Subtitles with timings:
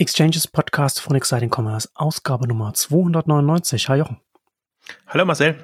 [0.00, 3.90] Exchanges Podcast von Exciting Commerce, Ausgabe Nummer 299.
[3.90, 4.16] Hi Jochen.
[5.06, 5.56] Hallo Marcel.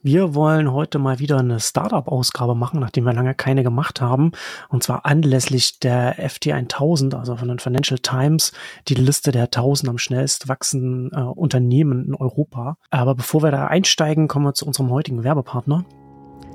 [0.00, 4.32] Wir wollen heute mal wieder eine Startup-Ausgabe machen, nachdem wir lange keine gemacht haben.
[4.70, 8.52] Und zwar anlässlich der FT 1000, also von den Financial Times,
[8.88, 12.78] die Liste der 1000 am schnellst wachsenden äh, Unternehmen in Europa.
[12.88, 15.84] Aber bevor wir da einsteigen, kommen wir zu unserem heutigen Werbepartner.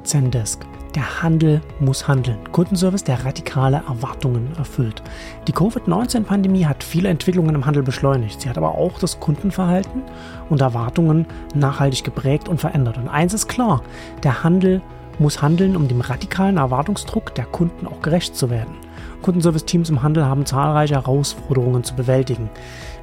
[0.06, 0.66] Zendesk.
[0.96, 2.38] Der Handel muss handeln.
[2.54, 5.04] Kundenservice, der radikale Erwartungen erfüllt.
[5.48, 8.40] Die Covid-19-Pandemie hat viele Entwicklungen im Handel beschleunigt.
[8.40, 10.04] Sie hat aber auch das Kundenverhalten
[10.49, 12.98] und Erwartungen nachhaltig geprägt und verändert.
[12.98, 13.82] Und eins ist klar,
[14.23, 14.82] der Handel
[15.20, 18.76] muss handeln, um dem radikalen Erwartungsdruck der Kunden auch gerecht zu werden.
[19.22, 22.49] Kundenservice-Teams im Handel haben zahlreiche Herausforderungen zu bewältigen.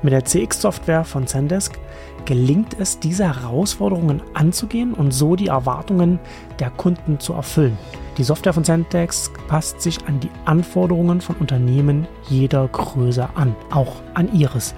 [0.02, 1.78] Mit der CX-Software von Zendesk
[2.24, 6.18] gelingt es, diese Herausforderungen anzugehen und so die Erwartungen
[6.58, 7.78] der Kunden zu erfüllen.
[8.18, 13.94] Die Software von Zendesk passt sich an die Anforderungen von Unternehmen jeder Größe an, auch
[14.14, 14.74] an ihres.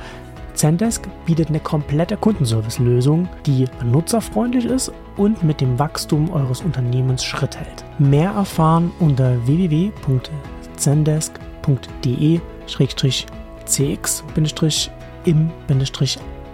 [0.54, 7.56] Zendesk bietet eine komplette Kundenservice-Lösung, die benutzerfreundlich ist und mit dem Wachstum eures Unternehmens Schritt
[7.56, 7.84] hält.
[7.98, 9.36] Mehr erfahren unter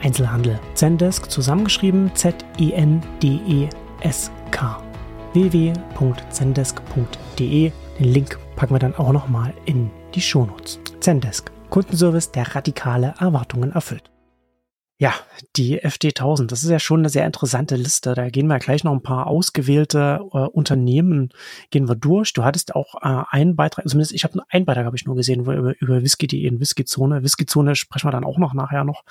[0.01, 0.59] www.zendesk.de-cx-im-einzelhandel.
[0.75, 3.71] Zendesk zusammengeschrieben Z-E-N-D-E-S-K
[5.33, 7.73] www.zendesk.de.
[7.99, 10.79] Den Link packen wir dann auch nochmal in die Shownotes.
[11.01, 14.10] Zendesk, Kundenservice, der radikale Erwartungen erfüllt.
[15.01, 15.15] Ja,
[15.57, 18.15] die FD1000, das ist ja schon eine sehr interessante Liste.
[18.15, 21.31] Da gehen wir gleich noch ein paar ausgewählte äh, Unternehmen
[21.71, 22.35] gehen wir durch.
[22.35, 25.41] Du hattest auch äh, einen Beitrag, zumindest ich habe einen Beitrag habe ich nur gesehen
[25.41, 27.23] über, über Whisky.de in Whiskyzone.
[27.23, 29.05] Whiskyzone sprechen wir dann auch noch nachher noch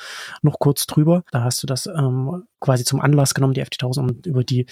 [0.44, 1.24] noch kurz drüber.
[1.32, 4.68] Da hast du das ähm, quasi zum Anlass genommen, die FD1000, um über die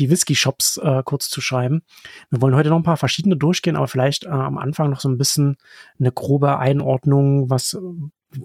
[0.00, 1.82] die Whisky-Shops äh, kurz zu schreiben.
[2.30, 5.08] Wir wollen heute noch ein paar verschiedene durchgehen, aber vielleicht äh, am Anfang noch so
[5.08, 5.56] ein bisschen
[6.00, 7.76] eine grobe Einordnung, was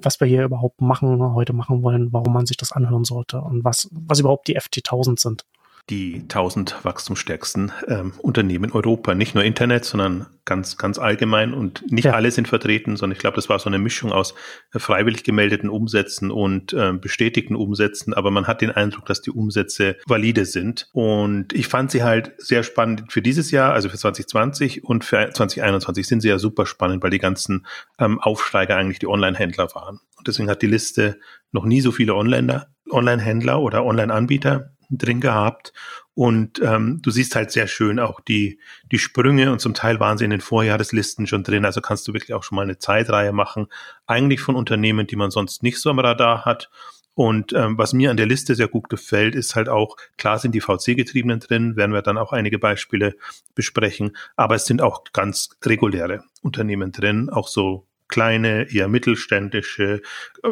[0.01, 3.63] was wir hier überhaupt machen, heute machen wollen, warum man sich das anhören sollte und
[3.63, 5.45] was, was überhaupt die FT1000 sind
[5.89, 9.15] die 1000 wachstumsstärksten ähm, Unternehmen in Europa.
[9.15, 11.53] Nicht nur Internet, sondern ganz, ganz allgemein.
[11.53, 12.13] Und nicht ja.
[12.13, 14.33] alle sind vertreten, sondern ich glaube, das war so eine Mischung aus
[14.73, 18.13] äh, freiwillig gemeldeten Umsätzen und äh, bestätigten Umsätzen.
[18.13, 20.87] Aber man hat den Eindruck, dass die Umsätze valide sind.
[20.93, 25.31] Und ich fand sie halt sehr spannend für dieses Jahr, also für 2020 und für
[25.33, 27.65] 2021 sind sie ja super spannend, weil die ganzen
[27.99, 29.99] ähm, Aufsteiger eigentlich die Online-Händler waren.
[30.17, 31.19] Und deswegen hat die Liste
[31.51, 35.73] noch nie so viele Online-Händler oder Online-Anbieter drin gehabt.
[36.15, 38.59] Und ähm, du siehst halt sehr schön auch die,
[38.91, 41.65] die Sprünge und zum Teil waren sie in den Vorjahreslisten schon drin.
[41.65, 43.67] Also kannst du wirklich auch schon mal eine Zeitreihe machen.
[44.05, 46.69] Eigentlich von Unternehmen, die man sonst nicht so am Radar hat.
[47.15, 50.55] Und ähm, was mir an der Liste sehr gut gefällt, ist halt auch, klar sind
[50.55, 53.15] die VC-Getriebenen drin, werden wir dann auch einige Beispiele
[53.53, 60.01] besprechen, aber es sind auch ganz reguläre Unternehmen drin, auch so kleine, eher mittelständische,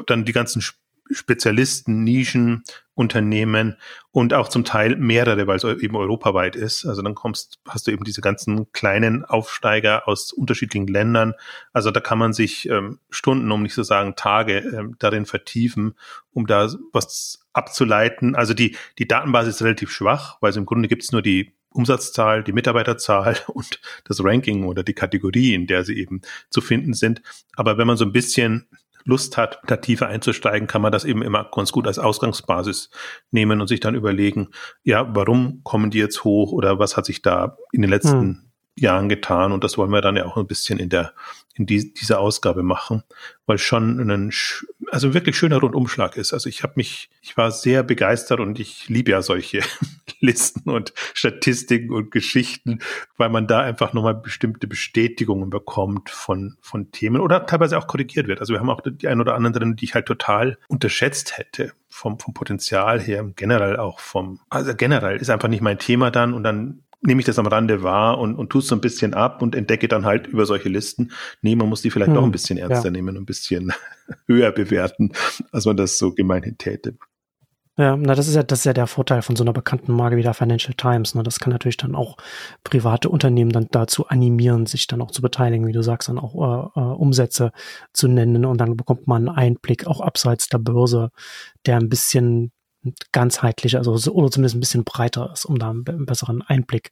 [0.05, 0.61] dann die ganzen
[1.13, 2.63] Spezialisten, Nischen,
[2.93, 3.77] Unternehmen
[4.11, 6.85] und auch zum Teil mehrere, weil es eben europaweit ist.
[6.85, 11.33] Also dann kommst, hast du eben diese ganzen kleinen Aufsteiger aus unterschiedlichen Ländern.
[11.73, 15.95] Also da kann man sich ähm, Stunden, um nicht zu sagen Tage, ähm, darin vertiefen,
[16.33, 18.35] um da was abzuleiten.
[18.35, 21.53] Also die, die Datenbasis ist relativ schwach, weil es im Grunde gibt es nur die
[21.73, 26.93] Umsatzzahl, die Mitarbeiterzahl und das Ranking oder die Kategorie, in der sie eben zu finden
[26.93, 27.21] sind.
[27.55, 28.67] Aber wenn man so ein bisschen
[29.05, 32.89] Lust hat, da tiefer einzusteigen, kann man das eben immer ganz gut als Ausgangsbasis
[33.31, 34.49] nehmen und sich dann überlegen,
[34.83, 38.51] ja, warum kommen die jetzt hoch oder was hat sich da in den letzten hm.
[38.75, 39.51] Jahren getan?
[39.51, 41.13] Und das wollen wir dann ja auch ein bisschen in der,
[41.55, 43.03] in die, dieser Ausgabe machen,
[43.45, 44.31] weil schon ein,
[44.91, 46.33] also wirklich schöner Rundumschlag ist.
[46.33, 49.61] Also ich habe mich, ich war sehr begeistert und ich liebe ja solche
[50.19, 52.79] Listen und Statistiken und Geschichten,
[53.17, 58.27] weil man da einfach nochmal bestimmte Bestätigungen bekommt von, von Themen oder teilweise auch korrigiert
[58.27, 58.41] wird.
[58.41, 61.71] Also wir haben auch die ein oder anderen drin, die ich halt total unterschätzt hätte
[61.87, 66.33] vom, vom Potenzial her, generell auch vom, also generell ist einfach nicht mein Thema dann
[66.33, 69.13] und dann nehme ich das am Rande wahr und, und tue es so ein bisschen
[69.13, 72.23] ab und entdecke dann halt über solche Listen, nee, man muss die vielleicht hm, noch
[72.23, 72.91] ein bisschen ernster ja.
[72.91, 73.73] nehmen und ein bisschen
[74.27, 75.11] höher bewerten,
[75.51, 76.95] als man das so gemeinhin täte.
[77.77, 80.17] Ja, na, das ist ja, das ist ja der Vorteil von so einer bekannten Marke
[80.17, 81.15] wie der Financial Times.
[81.15, 81.23] Ne?
[81.23, 82.17] Das kann natürlich dann auch
[82.63, 86.35] private Unternehmen dann dazu animieren, sich dann auch zu beteiligen, wie du sagst, dann auch
[86.75, 87.51] äh, äh, Umsätze
[87.93, 91.11] zu nennen und dann bekommt man einen Einblick auch abseits der Börse,
[91.65, 92.51] der ein bisschen
[93.11, 96.91] ganzheitlicher, also oder zumindest ein bisschen breiter ist, um da einen besseren Einblick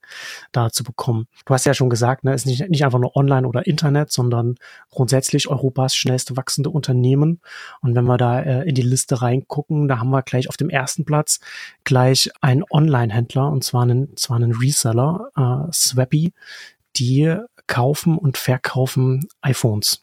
[0.52, 1.28] da zu bekommen.
[1.46, 4.56] Du hast ja schon gesagt, ne, ist nicht, nicht einfach nur Online oder Internet, sondern
[4.92, 7.42] grundsätzlich Europas schnellste wachsende Unternehmen.
[7.82, 10.70] Und wenn wir da äh, in die Liste reingucken, da haben wir gleich auf dem
[10.70, 11.40] ersten Platz
[11.84, 16.34] gleich einen Online-Händler und zwar einen, zwar einen Reseller, äh, Swappy,
[16.98, 17.36] die
[17.68, 20.02] kaufen und verkaufen iPhones.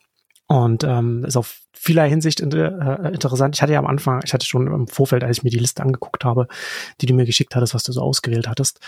[0.48, 3.54] Und ähm, ist auf vieler Hinsicht äh, interessant.
[3.54, 5.82] Ich hatte ja am Anfang, ich hatte schon im Vorfeld, als ich mir die Liste
[5.82, 6.48] angeguckt habe,
[7.00, 8.80] die du mir geschickt hattest, was du so ausgewählt hattest,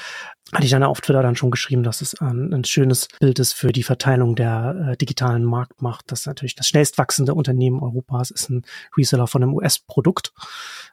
[0.53, 3.53] hatte ich dann auf Twitter dann schon geschrieben, dass es ein, ein schönes Bild ist
[3.53, 6.11] für die Verteilung der äh, digitalen Marktmacht.
[6.11, 8.63] Das natürlich das schnellst wachsende Unternehmen Europas ist ein
[8.97, 10.33] Reseller von einem US-Produkt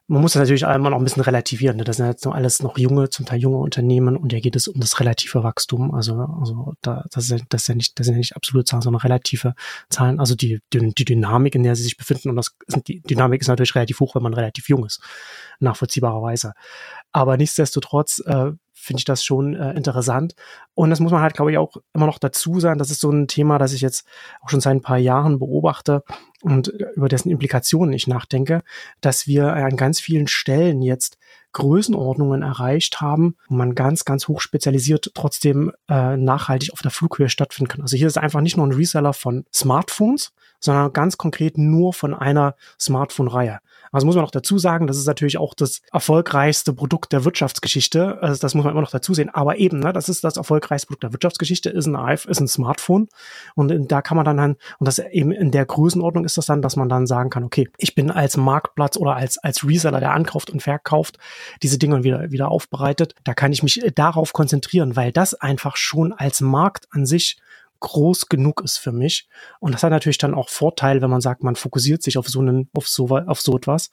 [0.07, 1.77] man muss das natürlich immer noch ein bisschen relativieren.
[1.77, 1.83] Ne?
[1.83, 4.67] Das sind jetzt noch alles noch junge, zum Teil junge Unternehmen und hier geht es
[4.67, 5.95] um das relative Wachstum.
[5.95, 8.83] Also, also da, das, ist, das, ist ja nicht, das sind ja nicht absolute Zahlen,
[8.83, 9.55] sondern relative
[9.89, 10.19] Zahlen.
[10.19, 12.29] Also die, die, die Dynamik, in der sie sich befinden.
[12.29, 12.55] Und das
[12.87, 15.01] die Dynamik ist natürlich relativ hoch, wenn man relativ jung ist,
[15.59, 16.53] nachvollziehbarerweise.
[17.11, 20.35] Aber nichtsdestotrotz äh, finde ich das schon äh, interessant.
[20.73, 22.77] Und das muss man halt, glaube ich, auch immer noch dazu sagen.
[22.77, 24.05] Das ist so ein Thema, das ich jetzt
[24.41, 26.03] auch schon seit ein paar Jahren beobachte
[26.41, 28.61] und über dessen Implikationen ich nachdenke,
[29.01, 31.17] dass wir an ganz vielen Stellen jetzt
[31.53, 37.29] Größenordnungen erreicht haben, wo man ganz, ganz hoch spezialisiert trotzdem äh, nachhaltig auf der Flughöhe
[37.29, 37.81] stattfinden kann.
[37.81, 42.13] Also hier ist einfach nicht nur ein Reseller von Smartphones, sondern ganz konkret nur von
[42.13, 43.59] einer Smartphone-Reihe.
[43.91, 48.21] Also muss man noch dazu sagen, das ist natürlich auch das erfolgreichste Produkt der Wirtschaftsgeschichte.
[48.21, 49.29] Also das muss man immer noch dazu sehen.
[49.29, 53.07] Aber eben, ne, das ist das erfolgreichste Produkt der Wirtschaftsgeschichte, ist ein ist ein Smartphone.
[53.55, 56.75] Und da kann man dann, und das eben in der Größenordnung ist das dann, dass
[56.75, 60.49] man dann sagen kann, okay, ich bin als Marktplatz oder als, als Reseller, der ankauft
[60.49, 61.17] und verkauft,
[61.63, 63.15] diese Dinge wieder, wieder aufbereitet.
[63.23, 67.37] Da kann ich mich darauf konzentrieren, weil das einfach schon als Markt an sich
[67.79, 69.27] groß genug ist für mich.
[69.59, 72.39] Und das hat natürlich dann auch Vorteil, wenn man sagt, man fokussiert sich auf so
[72.39, 73.89] einen, auf so, auf so etwas,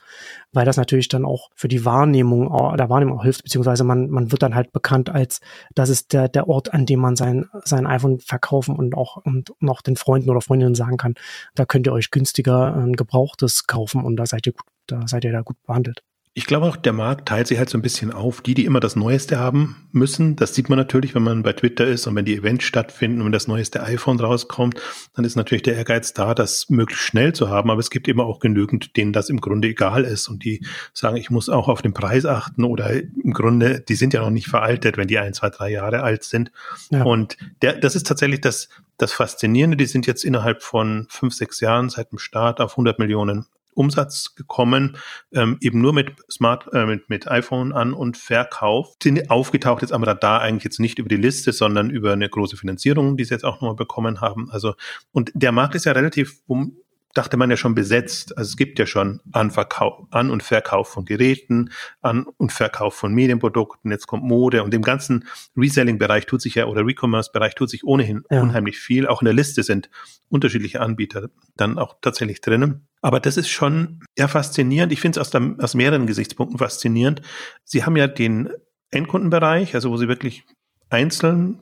[0.52, 4.32] weil das natürlich dann auch für die Wahrnehmung, der Wahrnehmung auch hilft, beziehungsweise man, man
[4.32, 5.40] wird dann halt bekannt als,
[5.74, 9.52] das ist der, der Ort, an dem man sein, sein iPhone verkaufen und auch, und
[9.60, 11.14] noch den Freunden oder Freundinnen sagen kann,
[11.54, 15.24] da könnt ihr euch günstiger ein gebrauchtes kaufen und da seid ihr gut, da seid
[15.24, 16.02] ihr da gut behandelt.
[16.34, 18.40] Ich glaube auch, der Markt teilt sich halt so ein bisschen auf.
[18.40, 21.86] Die, die immer das Neueste haben müssen, das sieht man natürlich, wenn man bei Twitter
[21.86, 24.80] ist und wenn die Events stattfinden und wenn das neueste iPhone rauskommt,
[25.14, 27.70] dann ist natürlich der Ehrgeiz da, das möglichst schnell zu haben.
[27.70, 30.64] Aber es gibt immer auch genügend, denen das im Grunde egal ist und die
[30.94, 34.30] sagen, ich muss auch auf den Preis achten oder im Grunde, die sind ja noch
[34.30, 36.50] nicht veraltet, wenn die ein, zwei, drei Jahre alt sind.
[36.90, 37.02] Ja.
[37.02, 39.76] Und der, das ist tatsächlich das, das Faszinierende.
[39.76, 44.34] Die sind jetzt innerhalb von fünf, sechs Jahren seit dem Start auf 100 Millionen Umsatz
[44.34, 44.96] gekommen,
[45.32, 48.94] ähm, eben nur mit Smart, äh, mit, mit iPhone an und Verkauf.
[49.02, 52.56] Sind aufgetaucht jetzt am Radar eigentlich jetzt nicht über die Liste, sondern über eine große
[52.56, 54.50] Finanzierung, die sie jetzt auch nochmal bekommen haben.
[54.50, 54.74] Also,
[55.12, 56.76] und der Markt ist ja relativ um,
[57.14, 58.36] dachte man ja schon besetzt.
[58.36, 61.70] Also es gibt ja schon Anverkauf, An- und Verkauf von Geräten,
[62.00, 65.26] An- und Verkauf von Medienprodukten, jetzt kommt Mode und im ganzen
[65.56, 68.40] Reselling-Bereich tut sich ja oder Recommerce-Bereich tut sich ohnehin ja.
[68.40, 69.06] unheimlich viel.
[69.06, 69.90] Auch in der Liste sind
[70.28, 72.88] unterschiedliche Anbieter dann auch tatsächlich drinnen.
[73.02, 74.92] Aber das ist schon ja faszinierend.
[74.92, 77.20] Ich finde es aus, aus mehreren Gesichtspunkten faszinierend.
[77.64, 78.50] Sie haben ja den
[78.90, 80.44] Endkundenbereich, also wo Sie wirklich
[80.88, 81.60] einzeln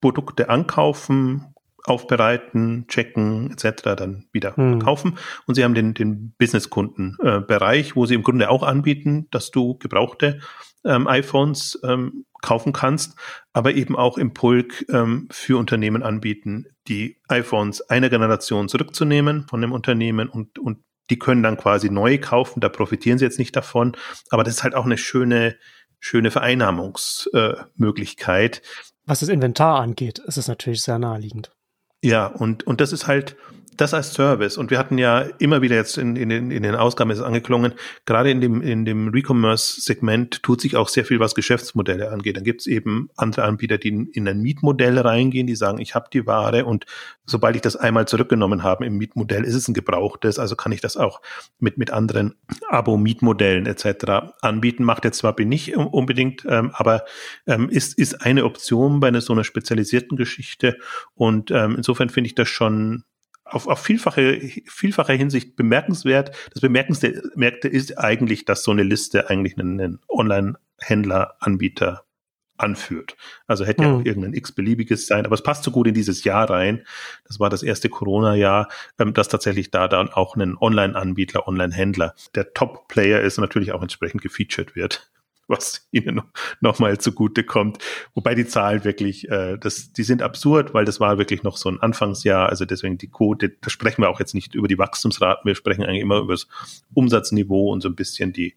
[0.00, 1.54] Produkte ankaufen,
[1.90, 3.82] aufbereiten, checken etc.
[3.96, 4.80] dann wieder hm.
[4.80, 5.18] kaufen.
[5.46, 9.76] Und sie haben den, den Business-Kunden-Bereich, äh, wo sie im Grunde auch anbieten, dass du
[9.76, 10.40] gebrauchte
[10.84, 13.18] ähm, iPhones ähm, kaufen kannst,
[13.52, 19.60] aber eben auch im Pulk ähm, für Unternehmen anbieten, die iPhones einer Generation zurückzunehmen von
[19.60, 20.78] dem Unternehmen und, und
[21.10, 23.96] die können dann quasi neu kaufen, da profitieren sie jetzt nicht davon,
[24.30, 25.56] aber das ist halt auch eine schöne,
[25.98, 28.58] schöne Vereinnahmungsmöglichkeit.
[28.58, 28.60] Äh,
[29.06, 31.52] Was das Inventar angeht, ist es natürlich sehr naheliegend.
[32.02, 33.36] Ja, und, und das ist halt,
[33.80, 34.58] das als Service.
[34.58, 37.24] Und wir hatten ja immer wieder jetzt in, in, den, in den Ausgaben ist es
[37.24, 37.74] angeklungen,
[38.04, 42.36] gerade in dem, in dem Recommerce-Segment tut sich auch sehr viel, was Geschäftsmodelle angeht.
[42.36, 45.94] Dann gibt es eben andere Anbieter, die in, in ein Mietmodell reingehen, die sagen, ich
[45.94, 46.86] habe die Ware und
[47.26, 50.80] sobald ich das einmal zurückgenommen habe im Mietmodell, ist es ein gebrauchtes, also kann ich
[50.80, 51.22] das auch
[51.58, 52.34] mit, mit anderen
[52.68, 54.34] Abo-Mietmodellen etc.
[54.42, 54.84] anbieten.
[54.84, 57.04] Macht jetzt zwar nicht unbedingt, ähm, aber
[57.46, 60.76] ähm, ist, ist eine Option bei einer so einer spezialisierten Geschichte.
[61.14, 63.04] Und ähm, insofern finde ich das schon
[63.50, 66.34] auf, auf vielfache, vielfache Hinsicht bemerkenswert.
[66.52, 72.04] Das Bemerkenswerte ist eigentlich, dass so eine Liste eigentlich einen, einen Online-Händler-Anbieter
[72.56, 73.16] anführt.
[73.46, 74.06] Also hätte ja auch hm.
[74.06, 76.84] irgendein x-beliebiges sein, aber es passt so gut in dieses Jahr rein.
[77.26, 82.52] Das war das erste Corona-Jahr, ähm, dass tatsächlich da dann auch ein Online-Anbieter, Online-Händler der
[82.52, 85.10] Top-Player ist und natürlich auch entsprechend gefeatured wird
[85.50, 86.22] was ihnen
[86.60, 87.78] nochmal zugute kommt.
[88.14, 91.68] Wobei die Zahlen wirklich, äh, das, die sind absurd, weil das war wirklich noch so
[91.68, 92.48] ein Anfangsjahr.
[92.48, 95.84] Also deswegen die Quote, da sprechen wir auch jetzt nicht über die Wachstumsraten, wir sprechen
[95.84, 96.48] eigentlich immer über das
[96.94, 98.56] Umsatzniveau und so ein bisschen die,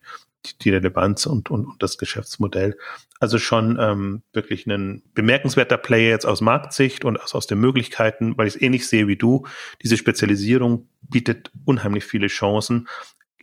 [0.62, 2.78] die Relevanz und, und, und das Geschäftsmodell.
[3.20, 8.38] Also schon ähm, wirklich ein bemerkenswerter Player jetzt aus Marktsicht und aus, aus den Möglichkeiten,
[8.38, 9.48] weil ich es ähnlich sehe wie du.
[9.82, 12.88] Diese Spezialisierung bietet unheimlich viele Chancen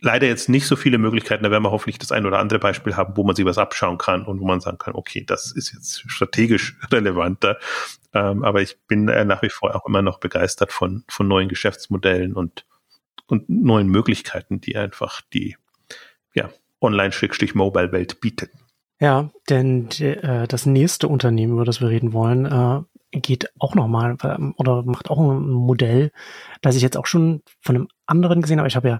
[0.01, 1.43] leider jetzt nicht so viele Möglichkeiten.
[1.43, 3.97] Da werden wir hoffentlich das ein oder andere Beispiel haben, wo man sich was abschauen
[3.97, 7.57] kann und wo man sagen kann, okay, das ist jetzt strategisch relevanter.
[8.13, 11.47] Ähm, aber ich bin äh, nach wie vor auch immer noch begeistert von, von neuen
[11.47, 12.65] Geschäftsmodellen und
[13.31, 15.55] und neuen Möglichkeiten, die einfach die
[16.33, 16.49] ja,
[16.81, 18.51] Online-Mobile-Welt bietet.
[18.99, 24.17] Ja, denn äh, das nächste Unternehmen, über das wir reden wollen, äh, geht auch nochmal
[24.21, 26.11] äh, oder macht auch ein Modell,
[26.61, 28.67] das ich jetzt auch schon von einem anderen gesehen habe.
[28.67, 28.99] Ich habe ja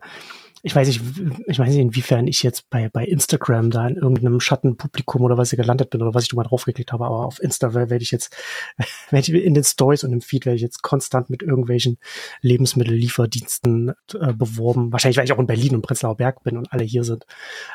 [0.63, 1.01] ich weiß nicht,
[1.47, 5.51] ich weiß nicht, inwiefern ich jetzt bei, bei Instagram da in irgendeinem Schattenpublikum oder was
[5.51, 8.11] ich gelandet bin oder was ich da mal draufgeklickt habe, aber auf Insta werde ich
[8.11, 8.35] jetzt,
[9.09, 11.97] werde ich in den Stories und im Feed werde ich jetzt konstant mit irgendwelchen
[12.41, 14.91] Lebensmittellieferdiensten äh, beworben.
[14.91, 17.25] Wahrscheinlich, weil ich auch in Berlin und Prenzlauer Berg bin und alle hier sind.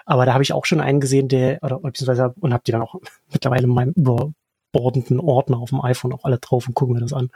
[0.05, 2.83] Aber da habe ich auch schon einen gesehen, der, oder beziehungsweise, und habe die dann
[2.83, 2.95] auch
[3.33, 7.13] mittlerweile in meinem überbordenden Ordner auf dem iPhone auch alle drauf und gucken mir das
[7.13, 7.31] an.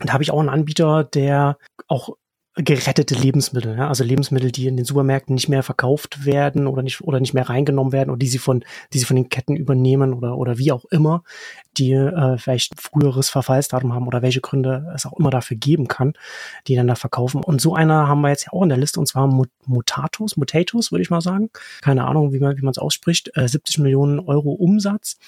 [0.00, 1.58] Und da habe ich auch einen Anbieter, der
[1.88, 2.10] auch
[2.64, 3.88] gerettete Lebensmittel, ja?
[3.88, 7.48] also Lebensmittel, die in den Supermärkten nicht mehr verkauft werden oder nicht oder nicht mehr
[7.48, 10.72] reingenommen werden oder die sie von die sie von den Ketten übernehmen oder oder wie
[10.72, 11.22] auch immer,
[11.76, 16.14] die äh, vielleicht früheres Verfallsdatum haben oder welche Gründe es auch immer dafür geben kann,
[16.66, 17.44] die dann da verkaufen.
[17.44, 19.28] Und so einer haben wir jetzt ja auch in der Liste und zwar
[19.66, 21.50] Mutatus, Mutatus würde ich mal sagen,
[21.80, 25.18] keine Ahnung, wie man wie man es ausspricht, äh, 70 Millionen Euro Umsatz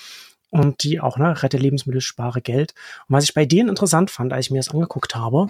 [0.50, 2.74] und die auch, ne, rette Lebensmittel, spare Geld.
[3.08, 5.48] Und was ich bei denen interessant fand, als ich mir das angeguckt habe,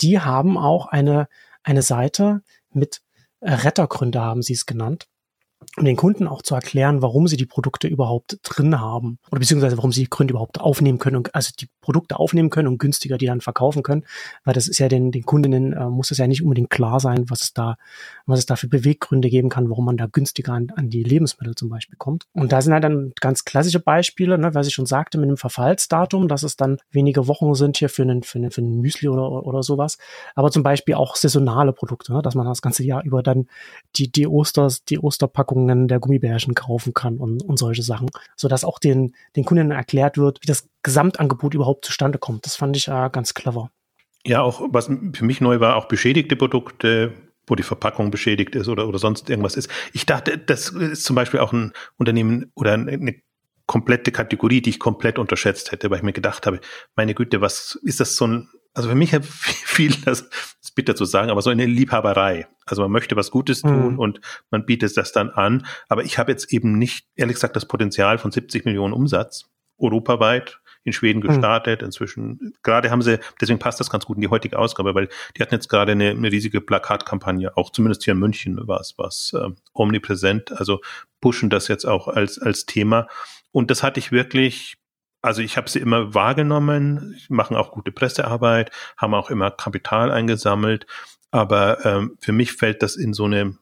[0.00, 1.28] die haben auch eine,
[1.62, 3.02] eine Seite mit
[3.40, 5.08] Rettergründe, haben sie es genannt
[5.76, 9.76] um den Kunden auch zu erklären, warum sie die Produkte überhaupt drin haben oder beziehungsweise
[9.76, 13.18] warum sie die Gründe überhaupt aufnehmen können und also die Produkte aufnehmen können und günstiger
[13.18, 14.04] die dann verkaufen können,
[14.44, 17.24] weil das ist ja den, den Kundinnen äh, muss es ja nicht unbedingt klar sein,
[17.28, 17.76] was es da,
[18.26, 21.54] was es da für Beweggründe geben kann, warum man da günstiger an, an die Lebensmittel
[21.54, 22.26] zum Beispiel kommt.
[22.32, 25.36] Und da sind halt dann ganz klassische Beispiele, ne, was ich schon sagte, mit dem
[25.36, 29.08] Verfallsdatum, dass es dann wenige Wochen sind hier für einen, für einen, für einen Müsli
[29.08, 29.98] oder, oder sowas,
[30.34, 33.46] aber zum Beispiel auch saisonale Produkte, ne, dass man das ganze Jahr über dann
[33.96, 38.64] die, die Osters, die Osterpackung Verpackungen der Gummibärchen kaufen kann und, und solche Sachen, sodass
[38.64, 42.46] auch den, den Kundinnen erklärt wird, wie das Gesamtangebot überhaupt zustande kommt.
[42.46, 43.70] Das fand ich äh, ganz clever.
[44.24, 47.12] Ja, auch was für mich neu war, auch beschädigte Produkte,
[47.46, 49.68] wo die Verpackung beschädigt ist oder, oder sonst irgendwas ist.
[49.92, 53.16] Ich dachte, das ist zum Beispiel auch ein Unternehmen oder eine
[53.66, 56.60] komplette Kategorie, die ich komplett unterschätzt hätte, weil ich mir gedacht habe,
[56.94, 60.28] meine Güte, was ist das so ein, also für mich hat viel, das
[60.62, 62.46] ist bitter zu sagen, aber so eine Liebhaberei.
[62.66, 63.98] Also man möchte was Gutes tun mhm.
[63.98, 65.66] und man bietet das dann an.
[65.88, 69.46] Aber ich habe jetzt eben nicht, ehrlich gesagt, das Potenzial von 70 Millionen Umsatz
[69.78, 71.28] europaweit in Schweden hm.
[71.28, 71.80] gestartet.
[71.80, 71.86] Mhm.
[71.86, 75.42] Inzwischen, gerade haben sie, deswegen passt das ganz gut in die heutige Ausgabe, weil die
[75.42, 79.32] hatten jetzt gerade eine, eine riesige Plakatkampagne, auch zumindest hier in München war es was
[79.34, 80.80] äh, omnipräsent, also
[81.20, 83.06] pushen das jetzt auch als, als Thema.
[83.52, 84.76] Und das hatte ich wirklich
[85.22, 90.86] also ich habe sie immer wahrgenommen, machen auch gute Pressearbeit, haben auch immer Kapital eingesammelt,
[91.30, 93.56] aber ähm, für mich fällt das in so eine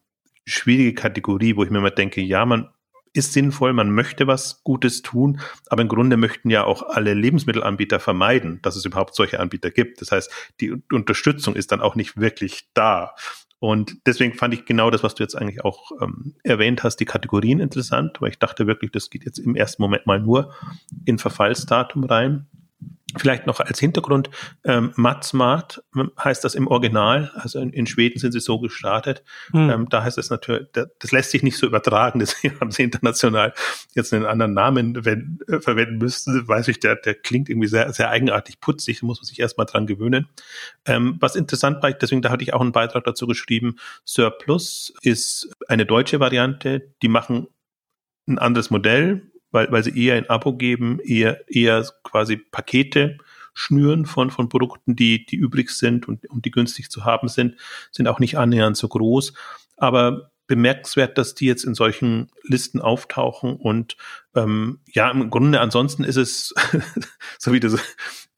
[0.47, 2.71] schwierige Kategorie, wo ich mir immer denke, ja, man
[3.13, 8.01] ist sinnvoll, man möchte was Gutes tun, aber im Grunde möchten ja auch alle Lebensmittelanbieter
[8.01, 10.01] vermeiden, dass es überhaupt solche Anbieter gibt.
[10.01, 13.15] Das heißt, die Unterstützung ist dann auch nicht wirklich da.
[13.61, 17.05] Und deswegen fand ich genau das, was du jetzt eigentlich auch ähm, erwähnt hast, die
[17.05, 20.55] Kategorien interessant, weil ich dachte wirklich, das geht jetzt im ersten Moment mal nur
[21.05, 22.47] in Verfallsdatum rein.
[23.19, 24.31] Vielleicht noch als Hintergrund,
[24.65, 25.83] ähm, Matsmart
[26.23, 29.23] heißt das im Original, also in, in Schweden sind sie so gestartet.
[29.53, 29.71] Mhm.
[29.71, 33.53] Ähm, da heißt es natürlich, das lässt sich nicht so übertragen, deswegen haben sie international
[33.95, 36.47] jetzt einen anderen Namen wenn, äh, verwenden müssen.
[36.47, 39.67] Weiß ich, der, der klingt irgendwie sehr, sehr eigenartig putzig, da muss man sich erstmal
[39.67, 40.29] dran gewöhnen.
[40.85, 45.51] Ähm, was interessant war, deswegen da hatte ich auch einen Beitrag dazu geschrieben, Surplus ist
[45.69, 47.49] eine deutsche Variante, die machen
[48.27, 53.19] ein anderes Modell, weil, weil sie eher ein Abo geben, eher, eher quasi Pakete
[53.53, 57.57] schnüren von, von Produkten, die, die übrig sind und, und die günstig zu haben sind,
[57.91, 59.35] sind auch nicht annähernd so groß.
[59.77, 63.97] Aber bemerkenswert, dass die jetzt in solchen Listen auftauchen und
[64.35, 66.55] ähm, ja, im Grunde ansonsten ist es
[67.39, 67.77] so wie das,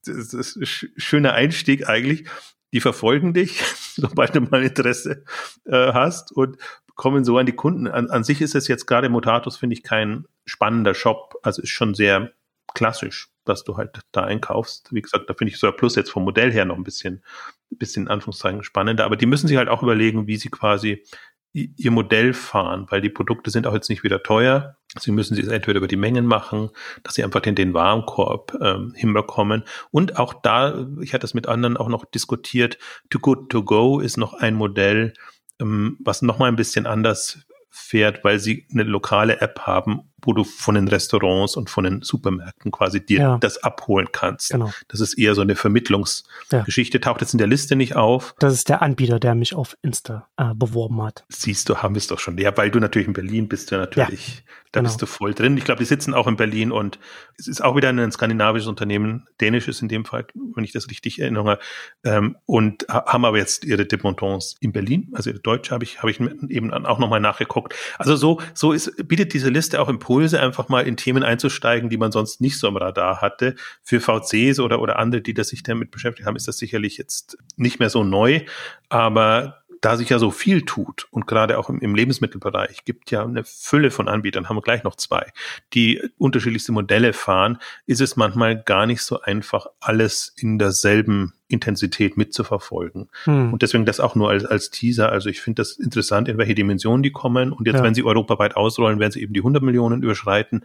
[0.04, 0.58] das, das
[0.96, 2.28] schöne Einstieg eigentlich.
[2.74, 3.62] Die verfolgen dich,
[3.96, 5.24] sobald du mal Interesse
[5.64, 6.58] äh, hast und
[6.94, 7.88] kommen so an die Kunden.
[7.88, 11.36] An, an sich ist es jetzt gerade Mutatus, finde ich, kein spannender Shop.
[11.42, 12.32] Also ist schon sehr
[12.74, 14.88] klassisch, dass du halt da einkaufst.
[14.92, 17.22] Wie gesagt, da finde ich sogar Plus jetzt vom Modell her noch ein bisschen,
[17.70, 19.04] bisschen in Anführungszeichen spannender.
[19.04, 21.04] Aber die müssen sich halt auch überlegen, wie sie quasi
[21.52, 24.76] ihr Modell fahren, weil die Produkte sind auch jetzt nicht wieder teuer.
[24.98, 26.70] Sie müssen sie entweder über die Mengen machen,
[27.02, 29.64] dass sie einfach in den Warenkorb ähm, hinbekommen.
[29.90, 32.78] Und auch da, ich hatte das mit anderen auch noch diskutiert,
[33.10, 35.12] Too Good To Go ist noch ein Modell,
[35.60, 37.40] ähm, was nochmal ein bisschen anders
[37.70, 42.02] fährt, weil sie eine lokale App haben, wo du von den Restaurants und von den
[42.02, 43.38] Supermärkten quasi dir ja.
[43.38, 44.50] das abholen kannst.
[44.50, 44.72] Genau.
[44.88, 47.02] Das ist eher so eine Vermittlungsgeschichte, ja.
[47.02, 48.34] taucht jetzt in der Liste nicht auf.
[48.38, 51.24] Das ist der Anbieter, der mich auf Insta äh, beworben hat.
[51.28, 52.38] Siehst du, haben wir es doch schon.
[52.38, 54.88] Ja, weil du natürlich in Berlin bist, du natürlich, ja, da genau.
[54.90, 55.56] bist du voll drin.
[55.56, 56.98] Ich glaube, die sitzen auch in Berlin und
[57.36, 61.20] es ist auch wieder ein skandinavisches Unternehmen, dänisches in dem Fall, wenn ich das richtig
[61.20, 61.58] erinnere,
[62.04, 66.10] ähm, und haben aber jetzt ihre Demontants in Berlin, also ihre Deutsche habe ich, habe
[66.10, 67.74] ich eben auch nochmal nachgeguckt.
[67.98, 71.96] Also so, so ist, bietet diese Liste auch Impulse, einfach mal in Themen einzusteigen, die
[71.96, 73.54] man sonst nicht so am Radar hatte.
[73.82, 77.38] Für VCs oder, oder andere, die das sich damit beschäftigt haben, ist das sicherlich jetzt
[77.56, 78.40] nicht mehr so neu.
[78.88, 83.24] Aber da sich ja so viel tut und gerade auch im, im, Lebensmittelbereich gibt ja
[83.24, 85.32] eine Fülle von Anbietern, haben wir gleich noch zwei,
[85.74, 92.16] die unterschiedlichste Modelle fahren, ist es manchmal gar nicht so einfach, alles in derselben Intensität
[92.16, 93.10] mitzuverfolgen.
[93.24, 93.52] Hm.
[93.52, 95.10] Und deswegen das auch nur als, als Teaser.
[95.10, 97.52] Also ich finde das interessant, in welche Dimensionen die kommen.
[97.52, 97.82] Und jetzt, ja.
[97.82, 100.64] wenn sie europaweit ausrollen, werden sie eben die 100 Millionen überschreiten.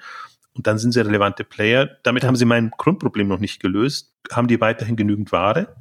[0.53, 1.89] Und dann sind sie relevante Player.
[2.03, 2.27] Damit ja.
[2.27, 4.13] haben sie mein Grundproblem noch nicht gelöst.
[4.31, 5.75] Haben die weiterhin genügend Ware?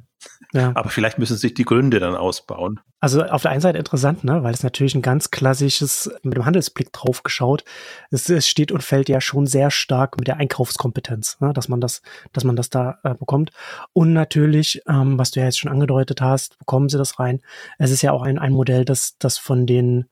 [0.53, 0.71] Ja.
[0.75, 2.79] Aber vielleicht müssen sich die Gründe dann ausbauen.
[2.99, 6.45] Also auf der einen Seite interessant, ne, weil es natürlich ein ganz klassisches, mit dem
[6.45, 7.63] Handelsblick drauf geschaut,
[8.09, 11.79] es, es steht und fällt ja schon sehr stark mit der Einkaufskompetenz, ne, dass man
[11.79, 12.01] das,
[12.33, 13.51] dass man das da äh, bekommt.
[13.93, 17.41] Und natürlich, ähm, was du ja jetzt schon angedeutet hast, bekommen sie das rein.
[17.77, 20.07] Es ist ja auch ein, ein Modell, das, das von den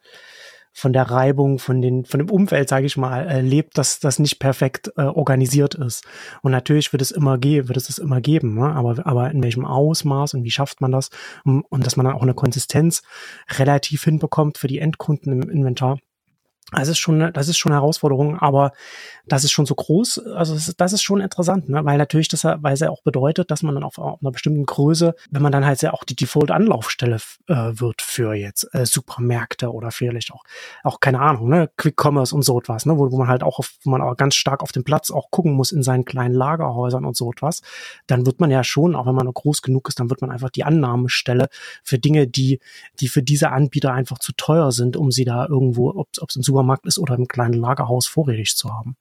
[0.77, 4.19] von der Reibung, von, den, von dem Umfeld, sage ich mal, äh, lebt, dass das
[4.19, 6.03] nicht perfekt äh, organisiert ist.
[6.41, 8.75] Und natürlich wird es immer geben, wird es es immer geben, ne?
[8.75, 11.11] aber, aber in welchem Ausmaß und wie schafft man das?
[11.45, 13.03] Und, und dass man dann auch eine Konsistenz
[13.57, 15.99] relativ hinbekommt für die Endkunden im Inventar.
[16.71, 18.71] Das ist schon, das ist schon eine Herausforderung, aber
[19.27, 21.85] das ist schon so groß, also das ist, das ist schon interessant, ne?
[21.85, 24.65] weil natürlich das, weil es ja auch bedeutet, dass man dann auf, auf einer bestimmten
[24.65, 27.17] Größe, wenn man dann halt ja auch die Default-Anlaufstelle
[27.47, 30.43] äh, wird für jetzt äh, Supermärkte oder vielleicht auch,
[30.83, 33.59] auch keine Ahnung, ne, Quick Commerce und so etwas, ne, wo, wo man halt auch,
[33.59, 36.33] auf, wo man auch ganz stark auf dem Platz auch gucken muss in seinen kleinen
[36.33, 37.61] Lagerhäusern und so etwas,
[38.07, 40.49] dann wird man ja schon, auch wenn man groß genug ist, dann wird man einfach
[40.49, 41.47] die Annahmestelle
[41.83, 42.59] für Dinge, die,
[42.99, 46.41] die für diese Anbieter einfach zu teuer sind, um sie da irgendwo, ob es im
[46.41, 48.95] Supermarkt ist oder im kleinen Lagerhaus vorrätig zu haben.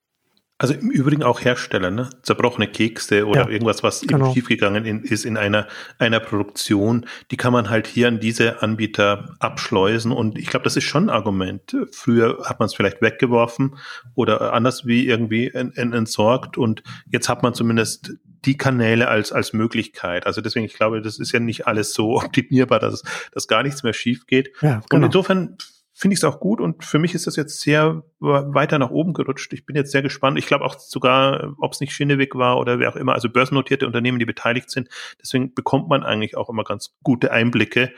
[0.56, 2.08] Also im Übrigen auch Hersteller, ne?
[2.22, 4.26] zerbrochene Kekse oder ja, irgendwas, was genau.
[4.26, 5.66] eben schiefgegangen in, ist in einer,
[5.98, 10.76] einer Produktion, die kann man halt hier an diese Anbieter abschleusen und ich glaube, das
[10.76, 11.76] ist schon ein Argument.
[11.90, 13.76] Früher hat man es vielleicht weggeworfen
[14.14, 18.12] oder anders wie irgendwie entsorgt und jetzt hat man zumindest
[18.44, 20.24] die Kanäle als, als Möglichkeit.
[20.24, 23.02] Also deswegen, ich glaube, das ist ja nicht alles so optimierbar, dass,
[23.32, 24.52] dass gar nichts mehr schief geht.
[24.60, 24.96] Ja, genau.
[24.96, 25.56] Und insofern
[25.96, 29.14] finde ich es auch gut und für mich ist das jetzt sehr weiter nach oben
[29.14, 29.52] gerutscht.
[29.52, 30.38] Ich bin jetzt sehr gespannt.
[30.38, 33.86] Ich glaube auch sogar, ob es nicht Schinneweg war oder wer auch immer, also börsennotierte
[33.86, 34.88] Unternehmen, die beteiligt sind.
[35.22, 37.92] Deswegen bekommt man eigentlich auch immer ganz gute Einblicke.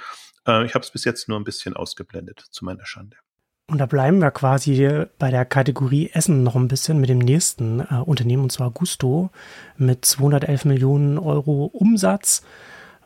[0.46, 3.16] Äh, ich habe es bis jetzt nur ein bisschen ausgeblendet, zu meiner Schande.
[3.68, 7.80] Und da bleiben wir quasi bei der Kategorie Essen noch ein bisschen mit dem nächsten
[7.80, 9.30] äh, Unternehmen, und zwar Gusto,
[9.78, 12.42] mit 211 Millionen Euro Umsatz,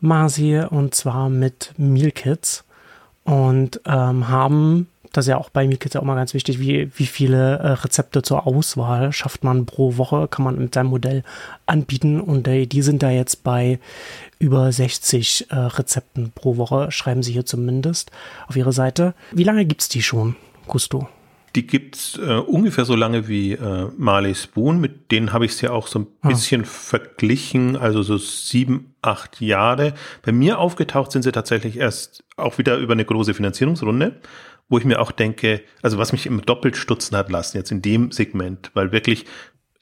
[0.00, 2.64] Masi, und zwar mit Meal Kits
[3.31, 6.90] und ähm, haben, das ist ja auch bei Mealkits ja auch mal ganz wichtig, wie,
[6.97, 11.23] wie viele äh, Rezepte zur Auswahl schafft man pro Woche, kann man mit seinem Modell
[11.64, 13.79] anbieten und äh, die sind da jetzt bei
[14.40, 18.11] über 60 äh, Rezepten pro Woche, schreiben sie hier zumindest
[18.49, 19.14] auf ihre Seite.
[19.31, 20.35] Wie lange gibt es die schon,
[20.66, 21.07] Gusto?
[21.57, 24.81] Die gibt's äh, ungefähr so lange wie äh, Marley Spoon.
[24.81, 26.29] Mit denen habe ich es ja auch so ein ah.
[26.29, 29.95] bisschen verglichen, also so sieben, acht Jahre.
[30.23, 34.20] Bei mir aufgetaucht sind sie tatsächlich erst auch wieder über eine große Finanzierungsrunde,
[34.68, 37.83] wo ich mir auch denke, also was mich im doppelt stutzen hat lassen, jetzt in
[37.83, 39.26] dem Segment, weil wirklich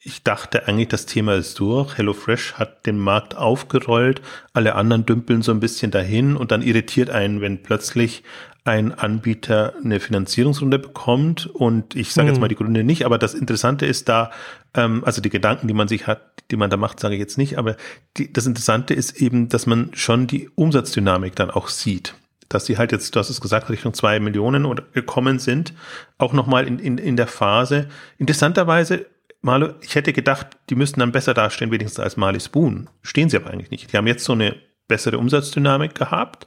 [0.01, 1.99] ich dachte eigentlich, das Thema ist durch.
[1.99, 7.11] HelloFresh hat den Markt aufgerollt, alle anderen dümpeln so ein bisschen dahin und dann irritiert
[7.11, 8.23] einen, wenn plötzlich
[8.65, 12.43] ein Anbieter eine Finanzierungsrunde bekommt und ich sage jetzt hm.
[12.43, 14.31] mal die Gründe nicht, aber das Interessante ist da,
[14.75, 17.39] ähm, also die Gedanken, die man sich hat, die man da macht, sage ich jetzt
[17.39, 17.77] nicht, aber
[18.17, 22.15] die, das Interessante ist eben, dass man schon die Umsatzdynamik dann auch sieht
[22.49, 25.75] dass sie halt jetzt, du hast es gesagt, Richtung zwei Millionen oder gekommen sind,
[26.19, 27.89] auch nochmal in, in, in der Phase.
[28.19, 29.07] Interessanterweise,
[29.41, 32.89] Marlo, ich hätte gedacht, die müssten dann besser dastehen, wenigstens als Marley Spoon.
[33.03, 33.93] Stehen sie aber eigentlich nicht.
[33.93, 34.57] Die haben jetzt so eine
[34.89, 36.47] bessere Umsatzdynamik gehabt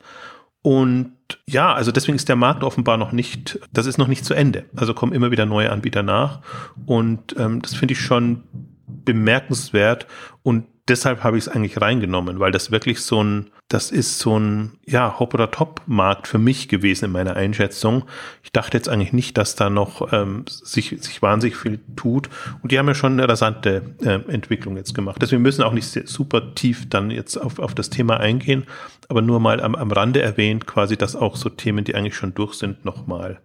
[0.62, 1.14] und
[1.48, 4.66] ja, also deswegen ist der Markt offenbar noch nicht, das ist noch nicht zu Ende.
[4.76, 6.42] Also kommen immer wieder neue Anbieter nach.
[6.86, 8.44] Und ähm, das finde ich schon
[8.88, 10.06] bemerkenswert.
[10.44, 14.38] Und deshalb habe ich es eigentlich reingenommen, weil das wirklich so ein, das ist so
[14.38, 18.04] ein, ja, Hop- oder Top-Markt für mich gewesen in meiner Einschätzung.
[18.43, 22.30] Ich dachte jetzt eigentlich nicht, dass da noch ähm, sich, sich wahnsinnig viel tut.
[22.62, 25.21] Und die haben ja schon eine rasante äh, Entwicklung jetzt gemacht.
[25.21, 28.65] Deswegen müssen auch nicht super tief dann jetzt auf, auf das Thema eingehen,
[29.08, 32.34] aber nur mal am, am Rande erwähnt, quasi, dass auch so Themen, die eigentlich schon
[32.34, 33.39] durch sind, nochmal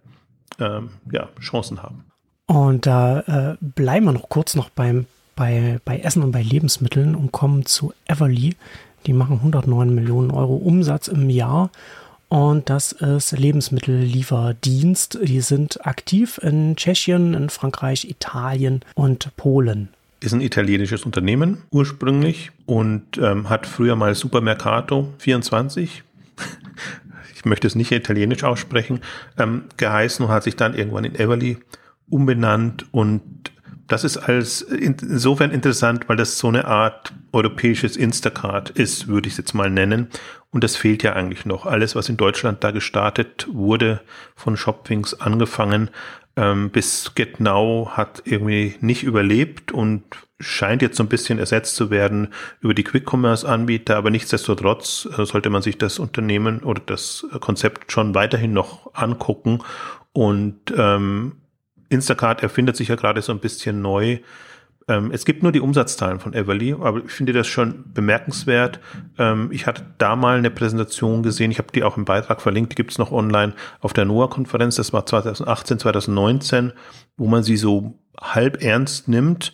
[0.59, 2.03] ähm, ja, Chancen haben.
[2.45, 5.05] Und da äh, bleiben wir noch kurz noch beim,
[5.37, 8.57] bei, bei Essen und bei Lebensmitteln und kommen zu Everly.
[9.05, 11.71] Die machen 109 Millionen Euro Umsatz im Jahr.
[12.27, 15.19] Und das ist Lebensmittellieferdienst.
[15.23, 22.49] Die sind aktiv in Tschechien, in Frankreich, Italien und Polen ist ein italienisches Unternehmen ursprünglich
[22.65, 26.03] und ähm, hat früher mal Supermercato 24
[27.35, 29.01] ich möchte es nicht italienisch aussprechen,
[29.37, 31.57] ähm, geheißen und hat sich dann irgendwann in Everly
[32.09, 33.21] umbenannt und
[33.87, 39.33] das ist als insofern interessant, weil das so eine Art europäisches Instacart ist, würde ich
[39.33, 40.09] es jetzt mal nennen.
[40.51, 41.65] Und das fehlt ja eigentlich noch.
[41.65, 44.01] Alles, was in Deutschland da gestartet wurde,
[44.35, 45.89] von Shopwings angefangen,
[46.35, 50.03] ähm, bis GetNow hat irgendwie nicht überlebt und
[50.39, 52.29] scheint jetzt so ein bisschen ersetzt zu werden
[52.61, 58.13] über die Quick-Commerce-Anbieter, aber nichtsdestotrotz äh, sollte man sich das Unternehmen oder das Konzept schon
[58.13, 59.63] weiterhin noch angucken.
[60.13, 61.33] Und ähm,
[61.89, 64.19] Instacart erfindet sich ja gerade so ein bisschen neu.
[64.87, 68.79] Ähm, es gibt nur die Umsatzzahlen von Everly, aber ich finde das schon bemerkenswert.
[69.17, 72.71] Ähm, ich hatte da mal eine Präsentation gesehen, ich habe die auch im Beitrag verlinkt,
[72.71, 76.71] die gibt es noch online auf der NOAA-Konferenz, das war 2018, 2019,
[77.17, 79.53] wo man sie so halb ernst nimmt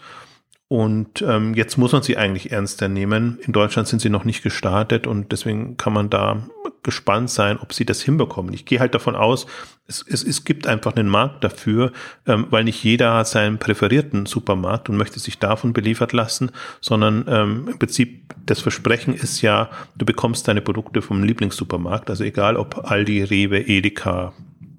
[0.73, 3.37] und ähm, jetzt muss man sie eigentlich ernster nehmen.
[3.45, 6.47] In Deutschland sind sie noch nicht gestartet und deswegen kann man da
[6.81, 8.55] gespannt sein, ob sie das hinbekommen.
[8.55, 9.45] Ich gehe halt davon aus,
[9.85, 11.91] es, es, es gibt einfach einen Markt dafür,
[12.25, 16.49] ähm, weil nicht jeder hat seinen präferierten Supermarkt und möchte sich davon beliefert lassen,
[16.81, 22.23] sondern ähm, im Prinzip das Versprechen ist ja, du bekommst deine Produkte vom Lieblingssupermarkt, also
[22.23, 24.33] egal ob Aldi, Rewe, Edeka,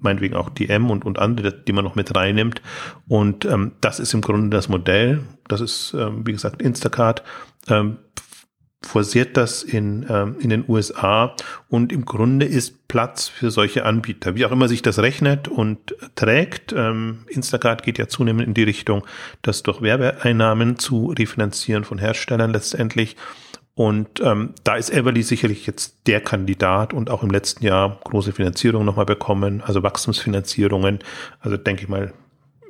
[0.05, 2.61] meinetwegen auch DM und, und andere, die man noch mit reinnimmt.
[3.07, 5.21] Und ähm, das ist im Grunde das Modell.
[5.47, 7.23] Das ist, ähm, wie gesagt, Instacart.
[7.67, 7.97] Ähm,
[8.85, 11.35] forciert das in, ähm, in den USA
[11.69, 15.95] und im Grunde ist Platz für solche Anbieter, wie auch immer sich das rechnet und
[16.15, 16.73] trägt.
[16.73, 19.05] Ähm, Instacart geht ja zunehmend in die Richtung,
[19.41, 23.15] das durch Werbeeinnahmen zu refinanzieren von Herstellern letztendlich.
[23.75, 28.31] Und ähm, da ist Everly sicherlich jetzt der Kandidat und auch im letzten Jahr große
[28.31, 30.99] Finanzierung nochmal bekommen, also Wachstumsfinanzierungen.
[31.41, 32.13] Also denke ich mal,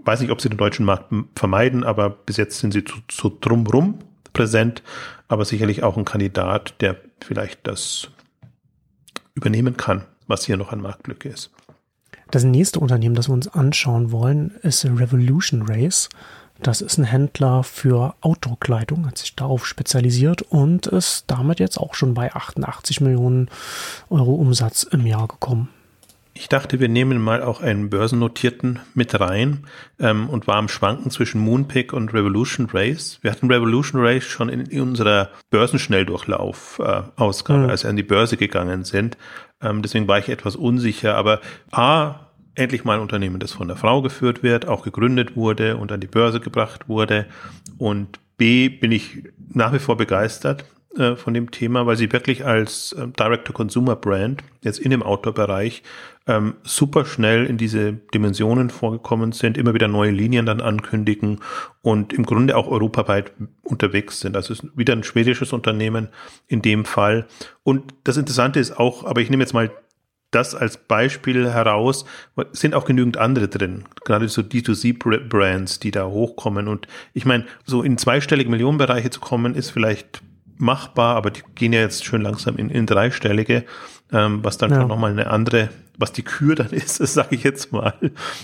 [0.03, 3.29] weiß nicht, ob sie den deutschen Markt vermeiden, aber bis jetzt sind sie zu, zu
[3.29, 3.99] drumrum
[4.33, 4.81] präsent,
[5.27, 8.09] aber sicherlich auch ein Kandidat, der vielleicht das
[9.35, 11.51] übernehmen kann, was hier noch an Marktlücke ist.
[12.31, 16.09] Das nächste Unternehmen, das wir uns anschauen wollen, ist Revolution Race.
[16.61, 21.95] Das ist ein Händler für Outdoor-Kleidung, hat sich darauf spezialisiert und ist damit jetzt auch
[21.95, 23.49] schon bei 88 Millionen
[24.09, 25.69] Euro Umsatz im Jahr gekommen.
[26.37, 29.67] Ich dachte, wir nehmen mal auch einen Börsennotierten mit rein
[29.99, 33.19] ähm, und war am Schwanken zwischen Moonpick und Revolution Race.
[33.21, 37.69] Wir hatten Revolution Race schon in, in unserer Börsenschnelldurchlauf-Ausgabe, äh, mhm.
[37.69, 39.17] als wir an die Börse gegangen sind.
[39.61, 41.15] Ähm, deswegen war ich etwas unsicher.
[41.15, 41.39] Aber
[41.71, 42.24] A,
[42.55, 45.99] endlich mal ein Unternehmen, das von der Frau geführt wird, auch gegründet wurde und an
[45.99, 47.27] die Börse gebracht wurde.
[47.77, 50.65] Und B bin ich nach wie vor begeistert
[50.97, 55.83] äh, von dem Thema, weil sie wirklich als äh, Direct-to-Consumer-Brand jetzt in dem Outdoor-Bereich
[56.27, 61.41] ähm, super schnell in diese Dimensionen vorgekommen sind, immer wieder neue Linien dann ankündigen
[61.81, 64.35] und im Grunde auch europaweit unterwegs sind.
[64.35, 66.07] Also es ist wieder ein schwedisches Unternehmen
[66.47, 67.27] in dem Fall.
[67.63, 69.71] Und das Interessante ist auch, aber ich nehme jetzt mal
[70.35, 72.05] das als Beispiel heraus,
[72.51, 76.67] sind auch genügend andere drin, gerade so D2C-Brands, die da hochkommen.
[76.67, 80.21] Und ich meine, so in zweistellige Millionenbereiche zu kommen, ist vielleicht
[80.57, 83.63] machbar, aber die gehen ja jetzt schön langsam in, in dreistellige,
[84.11, 84.81] ähm, was dann ja.
[84.81, 87.93] schon nochmal eine andere, was die Kür dann ist, sage ich jetzt mal,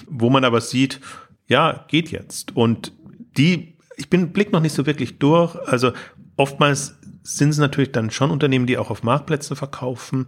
[0.07, 1.01] wo man aber sieht,
[1.47, 2.55] ja, geht jetzt.
[2.55, 2.93] Und
[3.37, 5.55] die, ich bin blick noch nicht so wirklich durch.
[5.67, 5.91] Also
[6.37, 10.27] oftmals sind es natürlich dann schon Unternehmen, die auch auf Marktplätzen verkaufen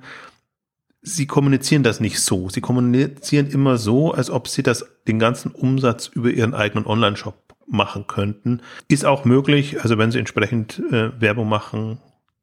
[1.03, 2.49] sie kommunizieren das nicht so.
[2.49, 7.35] Sie kommunizieren immer so, als ob sie das, den ganzen Umsatz über ihren eigenen Online-Shop
[7.67, 8.61] machen könnten.
[8.87, 11.99] Ist auch möglich, also wenn sie entsprechend äh, Werbung machen,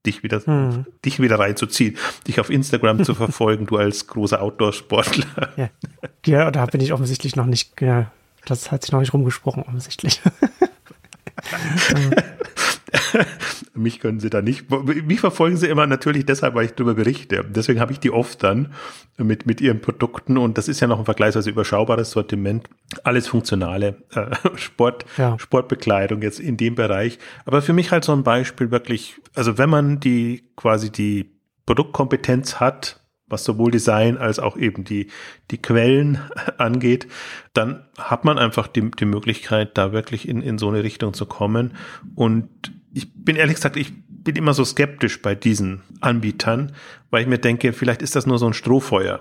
[0.06, 0.86] dich wieder, hm.
[1.04, 1.96] dich wieder reinzuziehen,
[2.26, 5.50] dich auf Instagram zu verfolgen, du als großer Outdoor-Sportler.
[5.56, 5.70] Ja.
[6.24, 8.10] ja, da bin ich offensichtlich noch nicht, ja,
[8.46, 10.20] das hat sich noch nicht rumgesprochen, offensichtlich.
[13.72, 14.66] mich können sie da nicht.
[14.70, 17.44] Mich verfolgen sie immer natürlich deshalb, weil ich darüber berichte.
[17.48, 18.72] Deswegen habe ich die oft dann
[19.16, 22.68] mit, mit ihren Produkten und das ist ja noch ein vergleichsweise überschaubares Sortiment.
[23.04, 25.38] Alles funktionale äh, Sport, ja.
[25.38, 27.18] Sportbekleidung jetzt in dem Bereich.
[27.44, 31.30] Aber für mich halt so ein Beispiel wirklich, also wenn man die quasi die
[31.66, 35.06] Produktkompetenz hat, was sowohl Design als auch eben die,
[35.52, 36.18] die Quellen
[36.58, 37.06] angeht,
[37.52, 41.26] dann hat man einfach die, die Möglichkeit, da wirklich in, in so eine Richtung zu
[41.26, 41.76] kommen.
[42.16, 42.48] Und
[42.92, 46.72] ich bin ehrlich gesagt, ich bin immer so skeptisch bei diesen Anbietern,
[47.10, 49.20] weil ich mir denke, vielleicht ist das nur so ein Strohfeuer.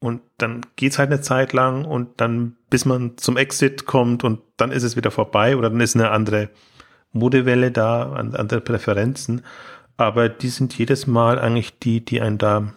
[0.00, 4.40] und dann geht's halt eine Zeit lang und dann bis man zum Exit kommt und
[4.56, 6.48] dann ist es wieder vorbei oder dann ist eine andere
[7.12, 9.42] Modewelle da, andere Präferenzen.
[9.96, 12.72] Aber die sind jedes Mal eigentlich die, die einen da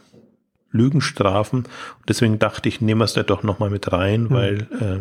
[0.71, 1.59] Lügen strafen.
[1.59, 4.29] Und deswegen dachte ich, nehmen wir es da doch nochmal mit rein, mhm.
[4.31, 4.99] weil, äh,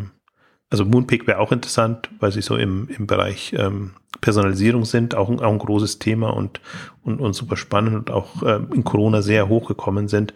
[0.72, 5.28] also Moonpick wäre auch interessant, weil sie so im, im Bereich ähm, Personalisierung sind, auch,
[5.28, 6.60] auch ein großes Thema und,
[7.04, 10.32] und, und super spannend und auch ähm, in Corona sehr hochgekommen sind.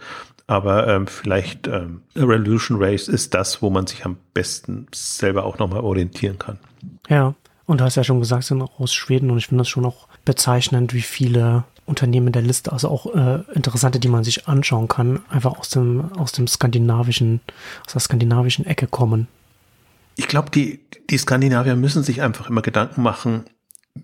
[0.46, 5.58] Aber ähm, vielleicht ähm, Revolution Race ist das, wo man sich am besten selber auch
[5.58, 6.58] nochmal orientieren kann.
[7.08, 9.68] Ja, und du hast ja schon gesagt, sind auch aus Schweden und ich finde das
[9.68, 14.46] schon auch bezeichnend, wie viele Unternehmen der Liste, also auch äh, interessante, die man sich
[14.48, 17.40] anschauen kann, einfach aus dem, aus dem skandinavischen,
[17.86, 19.28] aus der skandinavischen Ecke kommen.
[20.16, 23.44] Ich glaube, die, die Skandinavier müssen sich einfach immer Gedanken machen,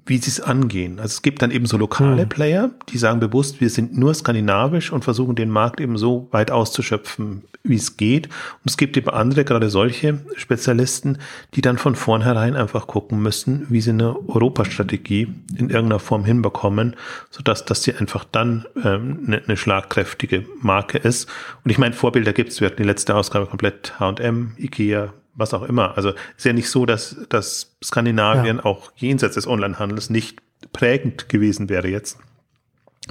[0.06, 0.98] wie sie es angehen.
[0.98, 2.28] Also es gibt dann eben so lokale hm.
[2.28, 6.50] Player, die sagen bewusst, wir sind nur skandinavisch und versuchen den Markt eben so weit
[6.50, 8.26] auszuschöpfen, wie es geht.
[8.26, 11.18] Und es gibt eben andere, gerade solche Spezialisten,
[11.54, 16.96] die dann von vornherein einfach gucken müssen, wie sie eine Europastrategie in irgendeiner Form hinbekommen,
[17.30, 21.28] sodass dass sie einfach dann ähm, eine, eine schlagkräftige Marke ist.
[21.64, 22.60] Und ich meine, Vorbilder gibt es.
[22.60, 25.96] Wir hatten die letzte Ausgabe komplett H&M, Ikea, was auch immer.
[25.96, 28.64] Also ist ja nicht so, dass, dass Skandinavien ja.
[28.64, 30.40] auch jenseits des Onlinehandels nicht
[30.72, 32.18] prägend gewesen wäre jetzt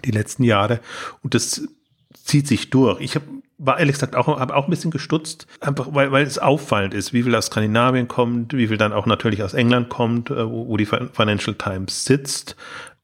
[0.05, 0.79] die letzten Jahre.
[1.21, 1.67] Und das
[2.23, 3.01] zieht sich durch.
[3.01, 3.23] Ich hab,
[3.57, 7.13] war ehrlich gesagt auch, hab auch ein bisschen gestutzt, einfach weil, weil es auffallend ist,
[7.13, 10.67] wie viel aus Skandinavien kommt, wie viel dann auch natürlich aus England kommt, äh, wo,
[10.67, 12.55] wo die Financial Times sitzt.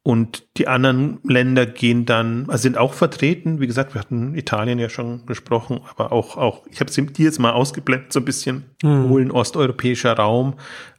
[0.08, 3.60] Und die anderen Länder gehen dann, also sind auch vertreten.
[3.60, 7.26] Wie gesagt, wir hatten Italien ja schon gesprochen, aber auch, auch ich habe es dir
[7.26, 9.10] jetzt mal ausgeblendet, so ein bisschen mhm.
[9.10, 10.54] Polen, osteuropäischer Raum,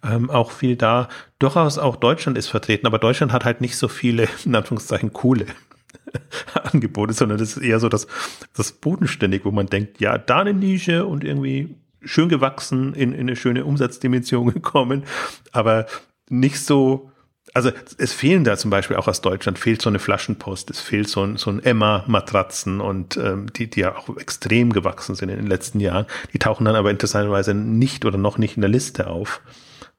[0.05, 1.09] ähm, auch viel da.
[1.38, 5.47] Durchaus auch Deutschland ist vertreten, aber Deutschland hat halt nicht so viele, in Anführungszeichen, coole
[6.71, 8.09] Angebote, sondern das ist eher so das,
[8.55, 13.21] das Bodenständig, wo man denkt, ja, da eine Nische und irgendwie schön gewachsen, in, in
[13.21, 15.05] eine schöne Umsatzdimension gekommen,
[15.51, 15.87] aber
[16.29, 17.11] nicht so,
[17.54, 21.08] also es fehlen da zum Beispiel auch aus Deutschland, fehlt so eine Flaschenpost, es fehlt
[21.08, 25.37] so ein, so ein Emma-Matratzen und ähm, die, die ja auch extrem gewachsen sind in
[25.37, 26.06] den letzten Jahren.
[26.32, 29.40] Die tauchen dann aber interessanterweise nicht oder noch nicht in der Liste auf.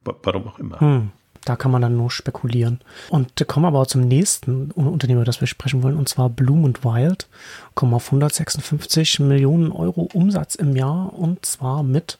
[0.03, 0.79] Warum auch immer.
[0.79, 1.11] Hm,
[1.45, 2.79] da kann man dann nur spekulieren.
[3.09, 7.27] Und kommen aber auch zum nächsten Unternehmen, das wir sprechen wollen, und zwar Bloom Wild.
[7.75, 12.17] Kommen auf 156 Millionen Euro Umsatz im Jahr und zwar mit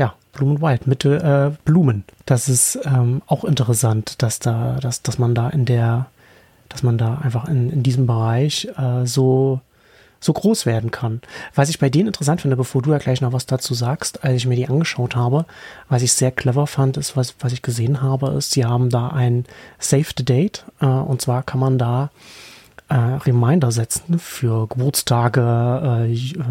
[0.00, 2.04] ja, Blumenwald, Mitte äh, Blumen.
[2.24, 6.06] Das ist ähm, auch interessant, dass da, dass, dass man da in der,
[6.70, 9.60] dass man da einfach in, in diesem Bereich äh, so
[10.22, 11.22] so groß werden kann.
[11.54, 14.36] Was ich bei denen interessant finde, bevor du ja gleich noch was dazu sagst, als
[14.36, 15.46] ich mir die angeschaut habe,
[15.88, 19.08] was ich sehr clever fand, ist, was, was ich gesehen habe, ist, sie haben da
[19.08, 19.46] ein
[19.78, 22.10] Save the Date, äh, und zwar kann man da
[22.90, 26.42] äh, Reminder setzen für Geburtstage, äh, äh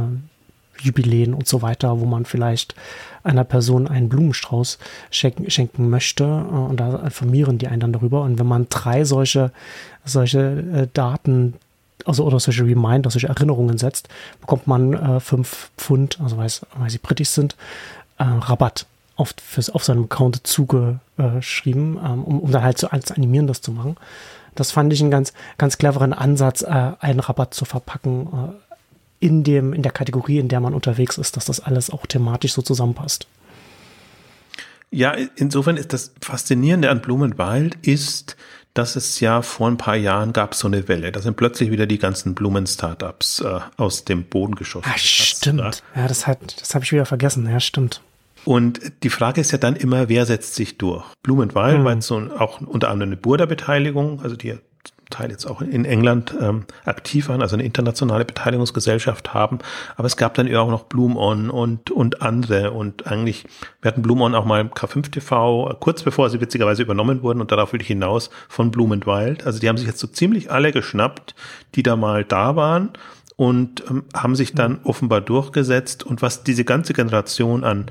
[0.81, 2.75] Jubiläen und so weiter, wo man vielleicht
[3.23, 4.79] einer Person einen Blumenstrauß
[5.11, 6.23] schenken, schenken möchte.
[6.23, 8.21] Äh, und da informieren die einen dann darüber.
[8.21, 9.51] Und wenn man drei solche,
[10.05, 11.55] solche äh, Daten
[12.05, 14.07] also oder solche Reminder, solche Erinnerungen setzt,
[14.39, 17.55] bekommt man äh, fünf Pfund, also weil, sie britisch sind,
[18.17, 23.11] äh, Rabatt auf, fürs, auf seinem Account zugeschrieben, ähm, um, um dann halt so als
[23.11, 23.97] animieren, das zu machen.
[24.55, 28.68] Das fand ich einen ganz, ganz cleveren Ansatz, äh, einen Rabatt zu verpacken, äh,
[29.19, 32.53] in dem, in der Kategorie, in der man unterwegs ist, dass das alles auch thematisch
[32.53, 33.27] so zusammenpasst.
[34.91, 38.37] Ja, insofern ist das Faszinierende an Blumenwald ist,
[38.73, 41.11] dass es ja vor ein paar Jahren gab so eine Welle.
[41.11, 44.89] Da sind plötzlich wieder die ganzen Blumen-Startups äh, aus dem Boden geschossen.
[44.91, 45.83] Ah, stimmt.
[45.95, 47.47] Ja, das hat, das habe ich wieder vergessen.
[47.49, 48.01] Ja, stimmt.
[48.45, 51.05] Und die Frage ist ja dann immer, wer setzt sich durch?
[51.23, 51.83] Blumenwald hm.
[51.83, 54.57] war so auch unter anderem eine Burda-Beteiligung, also die
[55.09, 59.59] Teil jetzt auch in England ähm, aktiv waren, also eine internationale Beteiligungsgesellschaft haben.
[59.95, 62.71] Aber es gab dann ja auch noch Bloom On und, und andere.
[62.71, 63.45] Und eigentlich,
[63.81, 67.51] wir hatten Bloom On auch mal K5 TV, kurz bevor sie witzigerweise übernommen wurden und
[67.51, 69.45] darauf will ich hinaus von Bloom Wild.
[69.45, 71.35] Also die haben sich jetzt so ziemlich alle geschnappt,
[71.75, 72.91] die da mal da waren
[73.35, 76.03] und ähm, haben sich dann offenbar durchgesetzt.
[76.03, 77.85] Und was diese ganze Generation an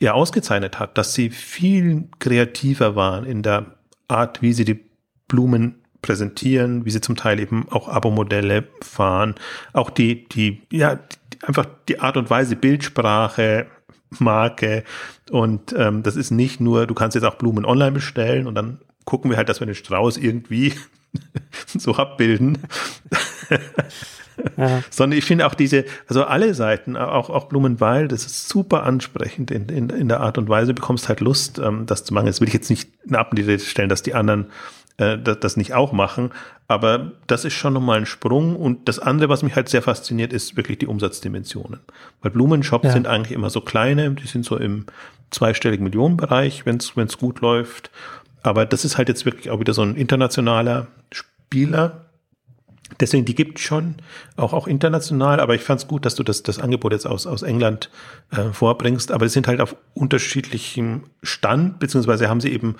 [0.00, 3.66] ja ausgezeichnet hat, dass sie viel kreativer waren in der
[4.08, 4.80] Art, wie sie die
[5.28, 9.34] Blumen präsentieren, wie sie zum Teil eben auch Abo-Modelle fahren,
[9.72, 13.66] auch die, die, ja, die, einfach die Art und Weise, Bildsprache,
[14.18, 14.84] Marke
[15.30, 18.78] und ähm, das ist nicht nur, du kannst jetzt auch Blumen online bestellen und dann
[19.04, 20.74] gucken wir halt, dass wir den Strauß irgendwie
[21.66, 22.58] so abbilden.
[24.56, 24.82] ja.
[24.90, 29.50] Sondern ich finde auch diese, also alle Seiten, auch, auch Blumenweil, das ist super ansprechend
[29.50, 32.26] in, in, in der Art und Weise, du bekommst halt Lust, ähm, das zu machen.
[32.26, 34.46] Jetzt will ich jetzt nicht eine Ablese stellen, dass die anderen
[35.00, 36.30] äh, das, das nicht auch machen.
[36.68, 38.54] Aber das ist schon nochmal ein Sprung.
[38.54, 41.80] Und das andere, was mich halt sehr fasziniert, ist wirklich die Umsatzdimensionen.
[42.20, 42.92] Weil Blumenshops ja.
[42.92, 44.86] sind eigentlich immer so kleine, die sind so im
[45.30, 47.90] zweistelligen Millionenbereich, wenn es gut läuft.
[48.42, 52.06] Aber das ist halt jetzt wirklich auch wieder so ein internationaler Spieler.
[52.98, 53.94] Deswegen, die gibt schon,
[54.36, 57.26] auch, auch international, aber ich fand es gut, dass du das, das Angebot jetzt aus,
[57.26, 57.88] aus England
[58.32, 59.12] äh, vorbringst.
[59.12, 62.76] Aber die sind halt auf unterschiedlichem Stand, beziehungsweise haben sie eben,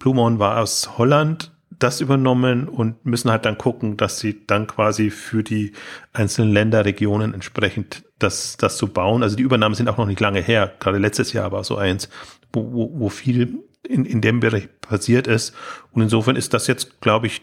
[0.00, 5.10] Blumon war aus Holland das übernommen und müssen halt dann gucken, dass sie dann quasi
[5.10, 5.72] für die
[6.12, 9.22] einzelnen Länder, Regionen entsprechend das, das zu bauen.
[9.22, 10.74] Also die Übernahmen sind auch noch nicht lange her.
[10.78, 12.10] Gerade letztes Jahr war so eins,
[12.52, 15.54] wo, wo, wo viel in, in dem Bereich passiert ist.
[15.92, 17.42] Und insofern ist das jetzt, glaube ich,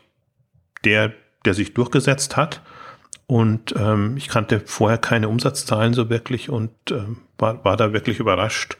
[0.83, 1.13] der,
[1.45, 2.61] der sich durchgesetzt hat.
[3.27, 8.19] Und ähm, ich kannte vorher keine Umsatzzahlen so wirklich und ähm, war, war da wirklich
[8.19, 8.77] überrascht,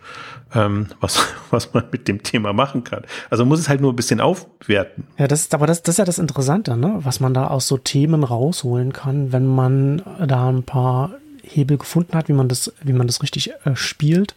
[0.56, 3.04] ähm, was, was man mit dem Thema machen kann.
[3.30, 5.06] Also muss es halt nur ein bisschen aufwerten.
[5.18, 6.96] Ja, das ist, aber das, das ist ja das Interessante, ne?
[7.00, 12.16] was man da aus so Themen rausholen kann, wenn man da ein paar Hebel gefunden
[12.18, 14.34] hat, wie man das, wie man das richtig äh, spielt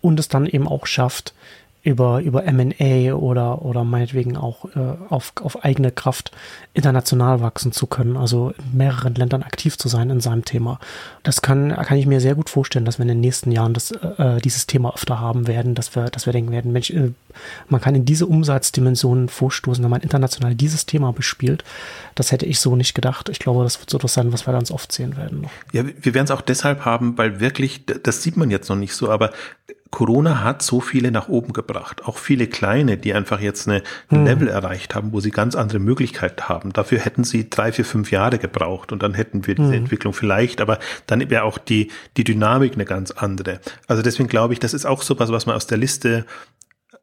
[0.00, 1.34] und es dann eben auch schafft,
[1.82, 6.30] über, über M&A oder, oder meinetwegen auch äh, auf, auf eigene Kraft
[6.74, 10.78] international wachsen zu können, also in mehreren Ländern aktiv zu sein in seinem Thema.
[11.24, 13.90] Das kann, kann ich mir sehr gut vorstellen, dass wir in den nächsten Jahren das,
[13.90, 17.10] äh, dieses Thema öfter haben werden, dass wir, dass wir denken werden, Mensch, äh,
[17.68, 21.64] man kann in diese Umsatzdimensionen vorstoßen, wenn man international dieses Thema bespielt.
[22.14, 23.28] Das hätte ich so nicht gedacht.
[23.28, 25.48] Ich glaube, das wird so etwas sein, was wir ganz oft sehen werden.
[25.72, 28.94] Ja, wir werden es auch deshalb haben, weil wirklich, das sieht man jetzt noch nicht
[28.94, 29.32] so, aber
[29.92, 32.04] Corona hat so viele nach oben gebracht.
[32.06, 34.24] Auch viele kleine, die einfach jetzt eine, ein hm.
[34.24, 36.72] Level erreicht haben, wo sie ganz andere Möglichkeiten haben.
[36.72, 39.74] Dafür hätten sie drei, vier, fünf Jahre gebraucht und dann hätten wir diese hm.
[39.74, 43.60] Entwicklung vielleicht, aber dann wäre auch die, die Dynamik eine ganz andere.
[43.86, 46.24] Also deswegen glaube ich, das ist auch sowas, was man aus der Liste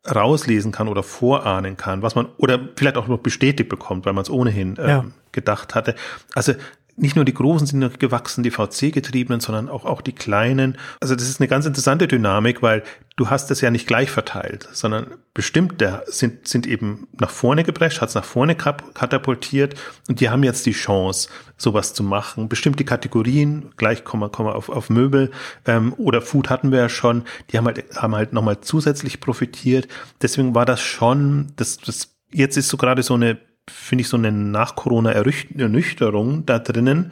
[0.07, 4.23] rauslesen kann oder vorahnen kann, was man oder vielleicht auch noch bestätigt bekommt, weil man
[4.23, 5.05] es ohnehin ähm, ja.
[5.31, 5.93] gedacht hatte.
[6.33, 6.53] Also
[6.99, 10.77] nicht nur die Großen sind gewachsen, die VC-getriebenen, sondern auch, auch die Kleinen.
[10.99, 12.83] Also das ist eine ganz interessante Dynamik, weil
[13.15, 18.01] du hast das ja nicht gleich verteilt, sondern bestimmte sind, sind eben nach vorne geprescht,
[18.01, 19.75] hat es nach vorne katapultiert
[20.07, 22.49] und die haben jetzt die Chance, sowas zu machen.
[22.49, 25.31] Bestimmte Kategorien, gleich kommen wir, kommen wir auf, auf Möbel
[25.65, 29.87] ähm, oder Food hatten wir ja schon, die haben halt, haben halt nochmal zusätzlich profitiert.
[30.21, 33.37] Deswegen war das schon, das, das jetzt ist so gerade so eine
[33.69, 37.11] finde ich, so eine Nach-Corona-Ernüchterung da drinnen,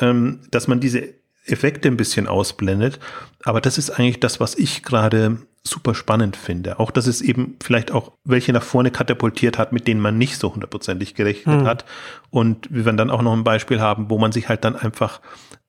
[0.00, 1.14] ähm, dass man diese
[1.46, 2.98] Effekte ein bisschen ausblendet.
[3.44, 6.78] Aber das ist eigentlich das, was ich gerade super spannend finde.
[6.78, 10.38] Auch, dass es eben vielleicht auch welche nach vorne katapultiert hat, mit denen man nicht
[10.38, 11.66] so hundertprozentig gerechnet mhm.
[11.66, 11.84] hat.
[12.30, 15.20] Und wir werden dann auch noch ein Beispiel haben, wo man sich halt dann einfach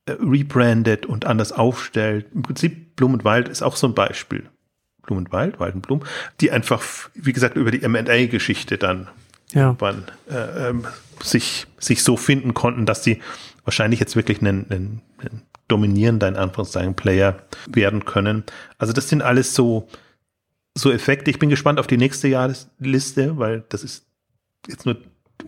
[0.06, 2.28] äh, rebrandet und anders aufstellt.
[2.34, 4.50] Im Prinzip Blumenwald ist auch so ein Beispiel.
[5.04, 6.04] Blumenwald, Waldenblum,
[6.42, 9.08] die einfach, wie gesagt, über die M&A-Geschichte dann
[9.54, 9.68] ja.
[9.68, 10.86] irgendwann äh, ähm,
[11.22, 13.22] sich, sich so finden konnten, dass sie
[13.64, 18.44] wahrscheinlich jetzt wirklich einen, einen, einen dominierender, in Anführungszeichen, Player werden können.
[18.78, 19.88] Also das sind alles so,
[20.76, 21.30] so Effekte.
[21.30, 24.06] Ich bin gespannt auf die nächste Jahresliste, weil das ist
[24.68, 24.98] jetzt nur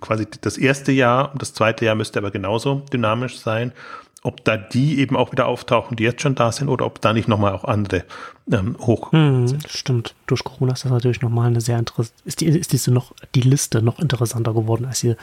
[0.01, 3.73] quasi das erste Jahr und das zweite Jahr müsste aber genauso dynamisch sein
[4.21, 7.13] ob da die eben auch wieder auftauchen, die jetzt schon da sind, oder ob da
[7.13, 8.03] nicht nochmal auch andere
[8.51, 9.69] ähm, hoch hm, sind.
[9.69, 10.15] Stimmt.
[10.27, 13.41] Durch Corona ist das natürlich nochmal eine sehr interessante, ist die, ist diese noch, die
[13.41, 15.15] Liste noch interessanter geworden, als sie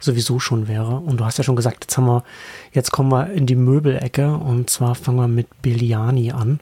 [0.00, 0.96] sowieso schon wäre.
[0.96, 2.24] Und du hast ja schon gesagt, jetzt haben wir,
[2.72, 6.60] jetzt kommen wir in die Möbelecke und zwar fangen wir mit Belliani an.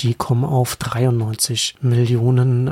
[0.00, 2.70] Die kommen auf 93 Millionen äh,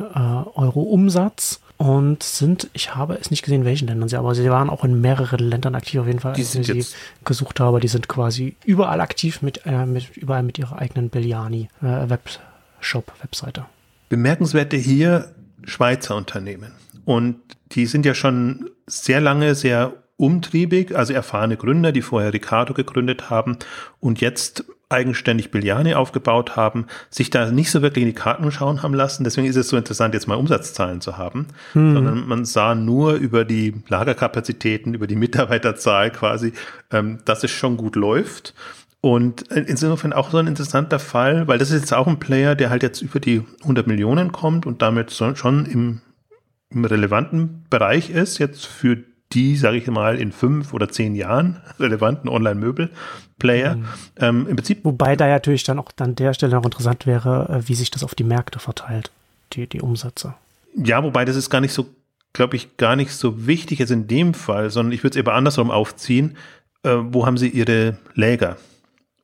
[0.55, 4.71] Euro Umsatz und sind, ich habe es nicht gesehen, welchen Ländern sie, aber sie waren
[4.71, 6.85] auch in mehreren Ländern aktiv auf jeden Fall, als ich sie
[7.25, 7.81] gesucht habe.
[7.81, 13.13] Die sind quasi überall aktiv mit, äh, mit überall mit ihrer eigenen Belliani äh, Webshop,
[13.21, 13.67] Webseite.
[14.09, 15.35] Bemerkenswerte hier
[15.65, 16.73] Schweizer Unternehmen.
[17.05, 17.37] Und
[17.73, 23.29] die sind ja schon sehr lange sehr umtriebig, also erfahrene Gründer, die vorher Ricardo gegründet
[23.29, 23.59] haben
[24.01, 28.83] und jetzt eigenständig Billiani aufgebaut haben, sich da nicht so wirklich in die Karten schauen
[28.83, 29.25] haben lassen.
[29.25, 31.95] Deswegen ist es so interessant, jetzt mal Umsatzzahlen zu haben, hm.
[31.95, 36.53] sondern man sah nur über die Lagerkapazitäten, über die Mitarbeiterzahl quasi,
[36.93, 38.55] ähm, dass es schon gut läuft.
[39.01, 42.71] Und insofern auch so ein interessanter Fall, weil das ist jetzt auch ein Player, der
[42.71, 46.01] halt jetzt über die 100 Millionen kommt und damit schon im,
[46.71, 51.61] im relevanten Bereich ist, jetzt für die, sage ich mal, in fünf oder zehn Jahren
[51.81, 53.77] relevanten Online-Möbel-Player.
[53.77, 53.85] Mhm.
[54.19, 54.85] Ähm, Im Prinzip.
[54.85, 58.05] Wobei da natürlich dann auch an der Stelle noch interessant wäre, äh, wie sich das
[58.05, 59.11] auf die Märkte verteilt,
[59.53, 60.35] die, die Umsätze.
[60.77, 61.87] Ja, wobei das ist gar nicht so,
[62.33, 65.33] glaube ich, gar nicht so wichtig jetzt in dem Fall, sondern ich würde es eher
[65.33, 66.37] andersrum aufziehen.
[66.83, 68.57] Äh, wo haben Sie Ihre Läger?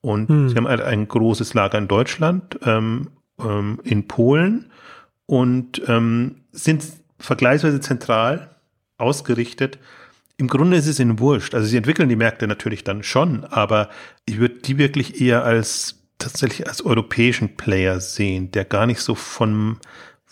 [0.00, 0.48] Und hm.
[0.48, 4.70] Sie haben halt ein großes Lager in Deutschland, ähm, ähm, in Polen
[5.26, 6.84] und ähm, sind
[7.18, 8.51] vergleichsweise zentral
[9.02, 9.78] ausgerichtet.
[10.36, 11.54] Im Grunde ist es ihnen wurscht.
[11.54, 13.90] Also sie entwickeln die Märkte natürlich dann schon, aber
[14.24, 19.14] ich würde die wirklich eher als tatsächlich als europäischen Player sehen, der gar nicht so
[19.14, 19.78] von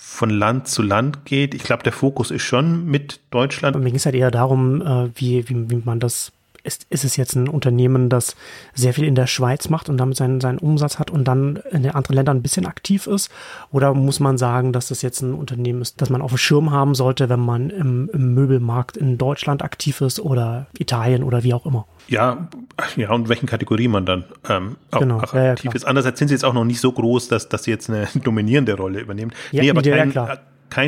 [0.03, 1.55] von Land zu Land geht.
[1.55, 3.77] Ich glaube, der Fokus ist schon mit Deutschland.
[3.77, 6.33] Mir ging es halt eher darum, äh, wie, wie, wie man das
[6.63, 8.37] ist, ist es jetzt ein Unternehmen, das
[8.75, 11.83] sehr viel in der Schweiz macht und damit seinen, seinen Umsatz hat und dann in
[11.83, 13.31] den anderen Ländern ein bisschen aktiv ist?
[13.73, 16.71] Oder muss man sagen, dass das jetzt ein Unternehmen ist, das man auf dem Schirm
[16.71, 21.55] haben sollte, wenn man im, im Möbelmarkt in Deutschland aktiv ist oder Italien oder wie
[21.55, 21.87] auch immer?
[22.09, 22.49] Ja,
[22.97, 25.85] ja, und welchen Kategorie man dann ähm, auch, genau, auch ja, aktiv ja, ist.
[25.85, 28.75] Andererseits sind sie jetzt auch noch nicht so groß, dass, dass sie jetzt eine dominierende
[28.75, 29.33] Rolle übernehmen.
[29.53, 30.13] Ja, nee, aber ja, kein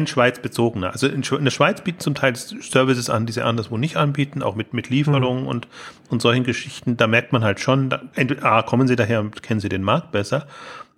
[0.07, 0.93] Schweiz-bezogener.
[0.93, 4.55] Also in, der Schweiz bieten zum Teil Services an, die sie anderswo nicht anbieten, auch
[4.55, 5.49] mit, mit Lieferungen mhm.
[5.49, 5.68] und,
[6.09, 6.97] und solchen Geschichten.
[6.97, 8.01] Da merkt man halt schon, da,
[8.43, 10.47] ah, kommen sie daher und kennen sie den Markt besser.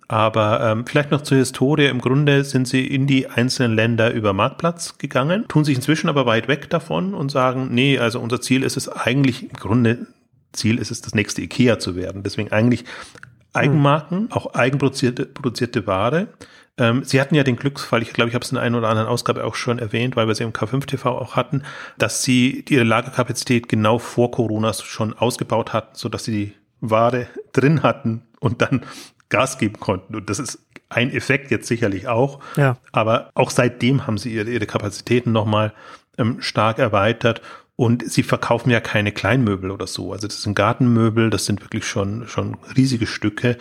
[0.07, 1.87] Aber ähm, vielleicht noch zur Historie.
[1.87, 6.25] Im Grunde sind sie in die einzelnen Länder über Marktplatz gegangen, tun sich inzwischen aber
[6.25, 10.07] weit weg davon und sagen, nee, also unser Ziel ist es eigentlich, im Grunde
[10.53, 12.23] Ziel ist es, das nächste IKEA zu werden.
[12.23, 12.85] Deswegen eigentlich
[13.53, 14.31] Eigenmarken, mhm.
[14.31, 16.27] auch eigenproduzierte produzierte Ware.
[16.77, 19.07] Ähm, Sie hatten ja den Glücksfall, ich glaube, ich habe es in einer oder anderen
[19.07, 21.63] Ausgabe auch schon erwähnt, weil wir sie im K5 TV auch hatten,
[21.97, 27.27] dass Sie ihre Lagerkapazität genau vor Corona schon ausgebaut hatten, so dass Sie die Ware
[27.53, 28.85] drin hatten und dann
[29.29, 30.15] Gas geben konnten.
[30.15, 30.59] Und das ist
[30.89, 32.39] ein Effekt jetzt sicherlich auch.
[32.57, 32.77] Ja.
[32.91, 35.73] Aber auch seitdem haben Sie ihre, ihre Kapazitäten nochmal
[36.17, 37.41] ähm, stark erweitert.
[37.77, 40.13] Und sie verkaufen ja keine Kleinmöbel oder so.
[40.13, 43.57] Also das sind Gartenmöbel, das sind wirklich schon, schon riesige Stücke.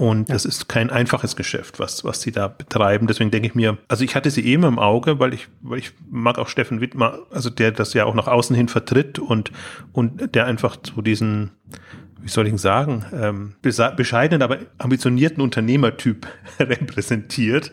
[0.00, 0.34] Und ja.
[0.34, 3.06] das ist kein einfaches Geschäft, was, was sie da betreiben.
[3.06, 5.92] Deswegen denke ich mir, also ich hatte sie eben im Auge, weil ich, weil ich
[6.10, 9.52] mag auch Steffen Wittmer, also der das ja auch nach außen hin vertritt und,
[9.92, 11.50] und der einfach so diesen,
[12.18, 16.26] wie soll ich sagen, ähm, bescheidenen, aber ambitionierten Unternehmertyp
[16.58, 17.70] repräsentiert.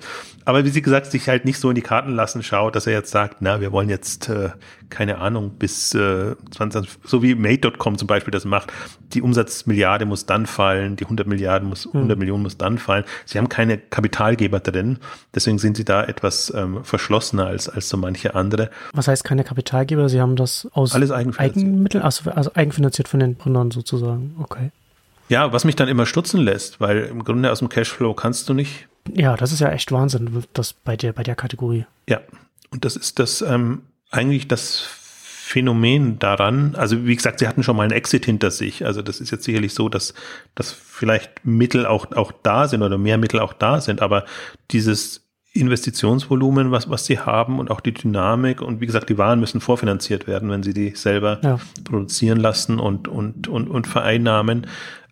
[0.47, 2.93] Aber wie Sie gesagt, sich halt nicht so in die Karten lassen schaut, dass er
[2.93, 4.51] jetzt sagt, na, wir wollen jetzt, äh,
[4.89, 8.71] keine Ahnung, bis äh, 20, so wie Mate.com zum Beispiel das macht,
[9.11, 12.19] die Umsatzmilliarde muss dann fallen, die 100 Milliarden muss, 100 hm.
[12.19, 13.03] Millionen muss dann fallen.
[13.25, 14.99] Sie haben keine Kapitalgeber drin,
[15.35, 18.69] deswegen sind Sie da etwas ähm, verschlossener als, als so manche andere.
[18.93, 20.07] Was heißt keine Kapitalgeber?
[20.07, 21.65] Sie haben das aus Alles eigenfinanziert.
[21.65, 24.33] Eigenmitteln, also, also eigenfinanziert von den Gründern sozusagen.
[24.39, 24.71] Okay.
[25.27, 28.53] Ja, was mich dann immer stutzen lässt, weil im Grunde aus dem Cashflow kannst du
[28.53, 28.87] nicht.
[29.13, 31.85] Ja, das ist ja echt Wahnsinn, das bei der, bei der Kategorie.
[32.09, 32.21] Ja,
[32.71, 34.85] und das ist das ähm, eigentlich das
[35.47, 36.75] Phänomen daran.
[36.75, 38.85] Also wie gesagt, sie hatten schon mal einen Exit hinter sich.
[38.85, 40.13] Also das ist jetzt sicherlich so, dass,
[40.55, 44.25] dass vielleicht Mittel auch, auch da sind oder mehr Mittel auch da sind, aber
[44.71, 45.21] dieses
[45.53, 49.61] Investitionsvolumen, was, was sie haben und auch die Dynamik und wie gesagt, die Waren müssen
[49.61, 51.59] vorfinanziert werden, wenn sie die selber ja.
[51.83, 54.67] produzieren lassen und, und, und, und vereinnahmen.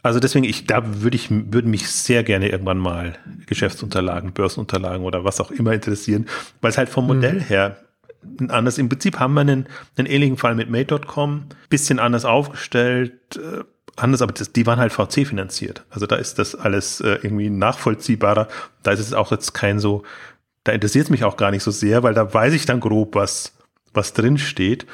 [0.06, 5.24] Also deswegen, ich da würde ich, würde mich sehr gerne irgendwann mal Geschäftsunterlagen, Börsenunterlagen oder
[5.24, 6.28] was auch immer interessieren,
[6.62, 7.16] weil es halt vom mhm.
[7.16, 7.78] Modell her
[8.49, 8.78] anders.
[8.78, 9.66] Im Prinzip haben wir einen,
[9.97, 13.64] einen ähnlichen Fall mit Mate.com, bisschen anders aufgestellt, äh,
[13.95, 15.84] anders, aber das, die waren halt VC finanziert.
[15.89, 18.47] Also da ist das alles äh, irgendwie nachvollziehbarer.
[18.84, 20.03] Da ist es auch jetzt kein so,
[20.66, 23.16] da interessiert es mich auch gar nicht so sehr, weil da weiß ich dann grob,
[23.16, 23.53] was,
[23.91, 24.86] was drin steht.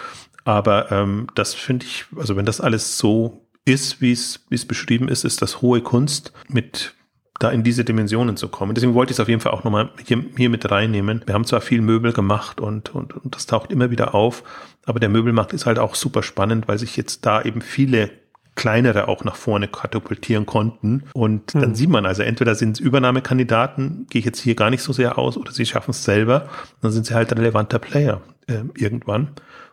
[0.46, 4.66] Aber ähm, das finde ich, also wenn das alles so ist, wie es wie es
[4.66, 6.96] beschrieben ist, ist das hohe Kunst mit
[7.42, 8.76] da in diese Dimensionen zu kommen.
[8.76, 11.24] Deswegen wollte ich es auf jeden Fall auch nochmal hier, hier mit reinnehmen.
[11.26, 14.44] Wir haben zwar viel Möbel gemacht und, und, und das taucht immer wieder auf,
[14.86, 18.12] aber der Möbelmarkt ist halt auch super spannend, weil sich jetzt da eben viele
[18.56, 21.04] kleinere auch nach vorne katapultieren konnten.
[21.14, 21.76] Und dann hm.
[21.76, 25.18] sieht man also, entweder sind es Übernahmekandidaten, gehe ich jetzt hier gar nicht so sehr
[25.18, 26.50] aus, oder sie schaffen es selber,
[26.82, 29.32] dann sind sie halt relevanter Player äh, irgendwann.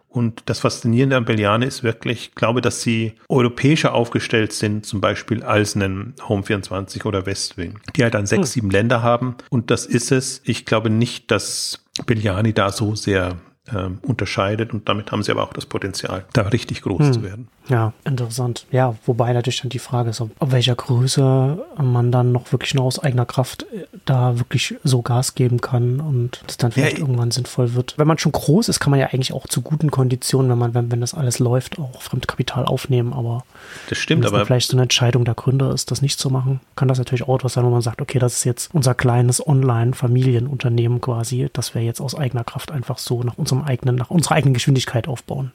[0.09, 5.01] Und das Faszinierende an Belliane ist wirklich, ich glaube, dass sie europäischer aufgestellt sind, zum
[5.01, 8.53] Beispiel als einen Home24 oder Westwing, die halt dann sechs, hm.
[8.53, 9.37] sieben Länder haben.
[9.51, 10.41] Und das ist es.
[10.45, 13.37] Ich glaube nicht, dass Belliani da so sehr
[13.75, 17.13] ähm, unterscheidet und damit haben sie aber auch das Potenzial, da richtig groß hm.
[17.13, 17.49] zu werden.
[17.69, 18.67] Ja, interessant.
[18.71, 22.85] Ja, wobei natürlich dann die Frage ist, ob, welcher Größe man dann noch wirklich nur
[22.85, 27.01] aus eigener Kraft äh, da wirklich so Gas geben kann und das dann vielleicht ja,
[27.01, 27.95] irgendwann sinnvoll wird.
[27.99, 30.75] Wenn man schon groß ist, kann man ja eigentlich auch zu guten Konditionen, wenn man,
[30.75, 33.45] wenn, wenn das alles läuft, auch Fremdkapital aufnehmen, aber
[33.89, 36.61] das stimmt, wenn aber vielleicht so eine Entscheidung der Gründer ist, das nicht zu machen,
[36.77, 39.47] kann das natürlich auch etwas sein, wo man sagt, okay, das ist jetzt unser kleines
[39.47, 44.37] Online-Familienunternehmen quasi, das wir jetzt aus eigener Kraft einfach so nach unserem eigenen, nach unserer
[44.37, 45.53] eigenen Geschwindigkeit aufbauen.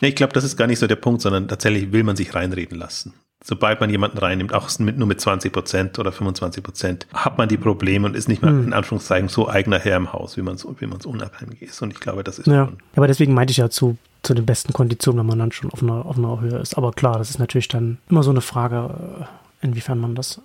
[0.00, 2.34] Nee, ich glaube, das ist gar nicht so der Punkt, sondern tatsächlich will man sich
[2.34, 3.14] reinreden lassen.
[3.44, 7.48] Sobald man jemanden reinnimmt, auch mit, nur mit 20 Prozent oder 25 Prozent, hat man
[7.48, 8.66] die Probleme und ist nicht mehr hm.
[8.66, 11.80] in Anführungszeichen so eigener Herr im Haus, wie man es wie man's unabhängig ist.
[11.80, 12.68] Und ich glaube, das ist ja.
[12.96, 15.82] Aber deswegen meinte ich ja zu, zu den besten Konditionen, wenn man dann schon auf
[15.82, 16.76] einer, auf einer Höhe ist.
[16.76, 20.40] Aber klar, das ist natürlich dann immer so eine Frage, äh, inwiefern man das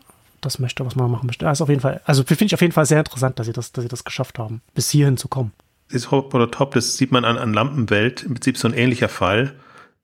[0.45, 1.45] das möchte, was man machen möchte.
[1.45, 3.53] Das ist auf jeden Fall, also finde ich auf jeden Fall sehr interessant, dass sie
[3.53, 5.51] das, dass sie das geschafft haben, bis hierhin zu kommen.
[5.93, 9.09] Das Hop oder Top, das sieht man an, an Lampenwelt, im Prinzip so ein ähnlicher
[9.09, 9.53] Fall,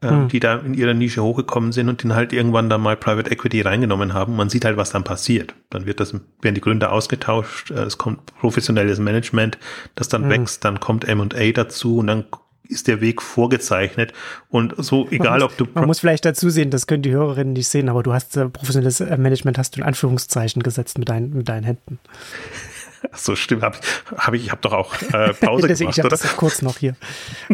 [0.02, 0.28] ähm, hm.
[0.30, 3.62] die da in ihrer Nische hochgekommen sind und den halt irgendwann da mal Private Equity
[3.62, 4.36] reingenommen haben.
[4.36, 5.56] Man sieht halt, was dann passiert.
[5.70, 9.58] Dann wird das, werden die Gründer ausgetauscht, äh, es kommt professionelles Management,
[9.96, 10.30] das dann hm.
[10.30, 12.26] wächst, dann kommt M&A dazu und dann
[12.70, 14.14] ist der Weg vorgezeichnet.
[14.50, 15.68] Und so, egal muss, ob du.
[15.74, 18.48] Man muss vielleicht dazu sehen, das können die Hörerinnen nicht sehen, aber du hast äh,
[18.48, 22.00] professionelles äh, Management, hast du in Anführungszeichen gesetzt mit, dein, mit deinen Händen.
[23.14, 25.98] So stimmt, habe ich, hab ich, habe doch auch äh, Pause Deswegen, gemacht.
[25.98, 26.96] Ich habe das kurz noch hier,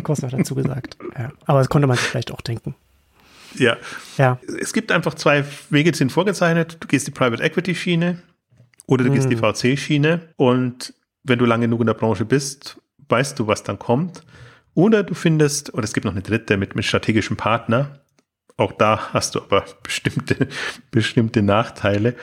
[0.04, 0.98] kurz noch dazu gesagt.
[1.18, 1.32] Ja.
[1.46, 2.76] Aber das konnte man sich vielleicht auch denken.
[3.58, 3.78] Ja.
[4.18, 4.40] ja.
[4.60, 6.78] Es gibt einfach zwei Wege, die sind vorgezeichnet.
[6.80, 8.22] Du gehst die Private Equity Schiene
[8.88, 9.54] oder du gehst die hm.
[9.54, 10.30] VC Schiene.
[10.36, 10.94] Und
[11.24, 12.78] wenn du lange genug in der Branche bist,
[13.10, 14.22] weißt du, was dann kommt.
[14.74, 18.02] Oder du findest, oder es gibt noch eine dritte mit, mit strategischem Partner.
[18.58, 20.48] Auch da hast du aber bestimmte,
[20.92, 22.16] bestimmte Nachteile.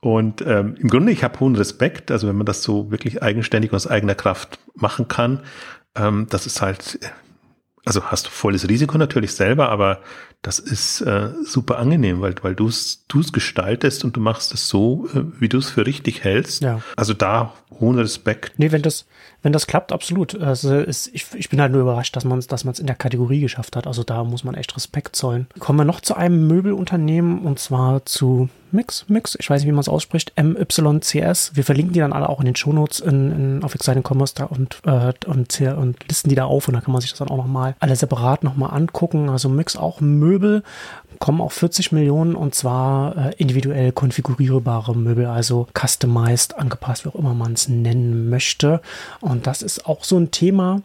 [0.00, 3.72] Und ähm, im Grunde, ich habe hohen Respekt, also wenn man das so wirklich eigenständig
[3.72, 5.42] aus eigener Kraft machen kann,
[5.94, 6.98] ähm, das ist halt,
[7.84, 10.00] also hast du volles Risiko natürlich selber, aber
[10.42, 15.06] das ist äh, super angenehm, weil, weil du es gestaltest und du machst es so,
[15.14, 16.62] äh, wie du es für richtig hältst.
[16.62, 16.80] Ja.
[16.96, 18.58] Also da hohen Respekt.
[18.58, 19.06] Nee, wenn das,
[19.42, 20.40] wenn das klappt, absolut.
[20.40, 23.40] Also ist, ich, ich bin halt nur überrascht, dass man es dass in der Kategorie
[23.40, 23.86] geschafft hat.
[23.86, 25.46] Also da muss man echt Respekt zollen.
[25.58, 29.72] Kommen wir noch zu einem Möbelunternehmen und zwar zu Mix, Mix, ich weiß nicht, wie
[29.72, 31.52] man es ausspricht, MYCS.
[31.54, 34.44] Wir verlinken die dann alle auch in den Shownotes in, in, auf Exciting Commerce da
[34.44, 37.30] und, äh, und, und listen die da auf und da kann man sich das dann
[37.30, 39.28] auch nochmal alle separat nochmal angucken.
[39.28, 40.29] Also Mix auch Möbel,
[41.18, 47.14] kommen auf 40 Millionen und zwar äh, individuell konfigurierbare Möbel, also customized, angepasst, wie auch
[47.14, 48.80] immer man es nennen möchte.
[49.20, 50.80] Und das ist auch so ein Thema,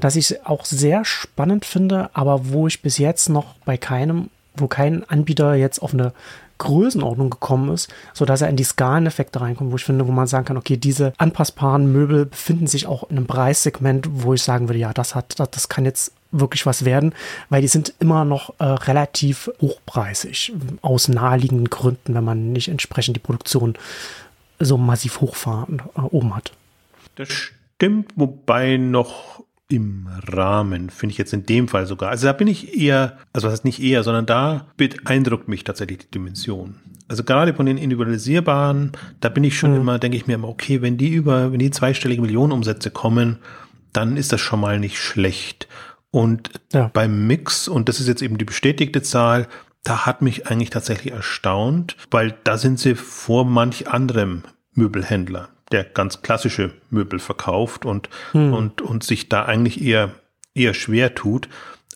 [0.00, 4.68] das ich auch sehr spannend finde, aber wo ich bis jetzt noch bei keinem, wo
[4.68, 6.12] kein Anbieter jetzt auf eine
[6.58, 10.28] Größenordnung gekommen ist, so dass er in die Skaleneffekte reinkommt, wo ich finde, wo man
[10.28, 14.68] sagen kann, okay, diese anpassbaren Möbel befinden sich auch in einem Preissegment, wo ich sagen
[14.68, 17.14] würde, ja, das hat, das, das kann jetzt wirklich was werden,
[17.48, 23.16] weil die sind immer noch äh, relativ hochpreisig aus naheliegenden Gründen, wenn man nicht entsprechend
[23.16, 23.74] die Produktion
[24.58, 26.52] so massiv hochfahren äh, oben hat.
[27.16, 32.10] Das stimmt, wobei noch im Rahmen, finde ich jetzt in dem Fall sogar.
[32.10, 35.98] Also da bin ich eher, also was heißt nicht eher, sondern da beeindruckt mich tatsächlich
[35.98, 36.76] die Dimension.
[37.08, 39.80] Also gerade von den individualisierbaren, da bin ich schon mhm.
[39.80, 43.38] immer, denke ich mir immer, okay, wenn die über, wenn die zweistellige Millionenumsätze kommen,
[43.92, 45.68] dann ist das schon mal nicht schlecht.
[46.14, 46.92] Und ja.
[46.92, 49.48] beim Mix, und das ist jetzt eben die bestätigte Zahl,
[49.82, 54.44] da hat mich eigentlich tatsächlich erstaunt, weil da sind sie vor manch anderem
[54.74, 58.52] Möbelhändler der ganz klassische Möbel verkauft und, hm.
[58.52, 60.12] und, und sich da eigentlich eher,
[60.54, 61.48] eher schwer tut.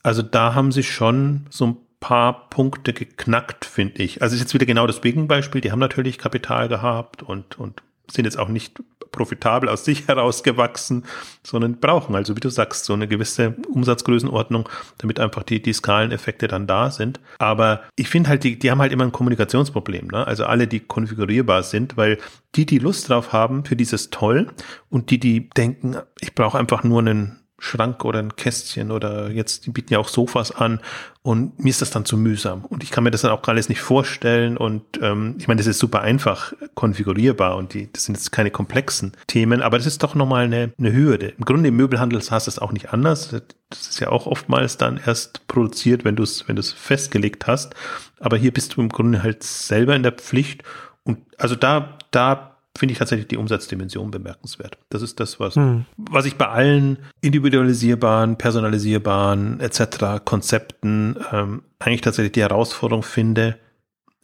[0.03, 4.21] Also da haben sie schon so ein paar Punkte geknackt, finde ich.
[4.21, 5.61] Also ist jetzt wieder genau das Gegenbeispiel.
[5.61, 8.83] Die haben natürlich Kapital gehabt und, und sind jetzt auch nicht
[9.13, 11.05] profitabel aus sich herausgewachsen,
[11.43, 16.49] sondern brauchen also, wie du sagst, so eine gewisse Umsatzgrößenordnung, damit einfach die, die Skaleneffekte
[16.49, 17.21] dann da sind.
[17.39, 20.09] Aber ich finde halt, die, die haben halt immer ein Kommunikationsproblem.
[20.09, 20.27] Ne?
[20.27, 22.19] Also alle, die konfigurierbar sind, weil
[22.55, 24.49] die, die Lust drauf haben, für dieses toll
[24.91, 29.67] und die, die denken, ich brauche einfach nur einen Schrank oder ein Kästchen oder jetzt,
[29.67, 30.81] die bieten ja auch Sofas an
[31.23, 33.69] und mir ist das dann zu mühsam und ich kann mir das dann auch alles
[33.69, 38.17] nicht vorstellen und ähm, ich meine, das ist super einfach konfigurierbar und die, das sind
[38.17, 41.35] jetzt keine komplexen Themen, aber das ist doch nochmal eine, eine Hürde.
[41.37, 43.31] Im Grunde im Möbelhandel hast du es auch nicht anders.
[43.71, 47.47] Das ist ja auch oftmals dann erst produziert, wenn du es, wenn du es festgelegt
[47.49, 47.75] hast.
[48.21, 50.63] Aber hier bist du im Grunde halt selber in der Pflicht
[51.03, 54.79] und also da, da finde ich tatsächlich die Umsatzdimension bemerkenswert.
[54.89, 55.85] Das ist das, was, hm.
[55.97, 60.24] was ich bei allen individualisierbaren, personalisierbaren etc.
[60.24, 63.59] Konzepten ähm, eigentlich tatsächlich die Herausforderung finde,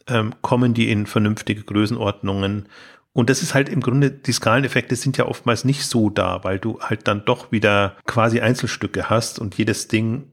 [0.07, 2.67] ähm, kommen die in vernünftige Größenordnungen.
[3.13, 6.59] Und das ist halt im Grunde, die Skaleneffekte sind ja oftmals nicht so da, weil
[6.59, 10.31] du halt dann doch wieder quasi Einzelstücke hast und jedes Ding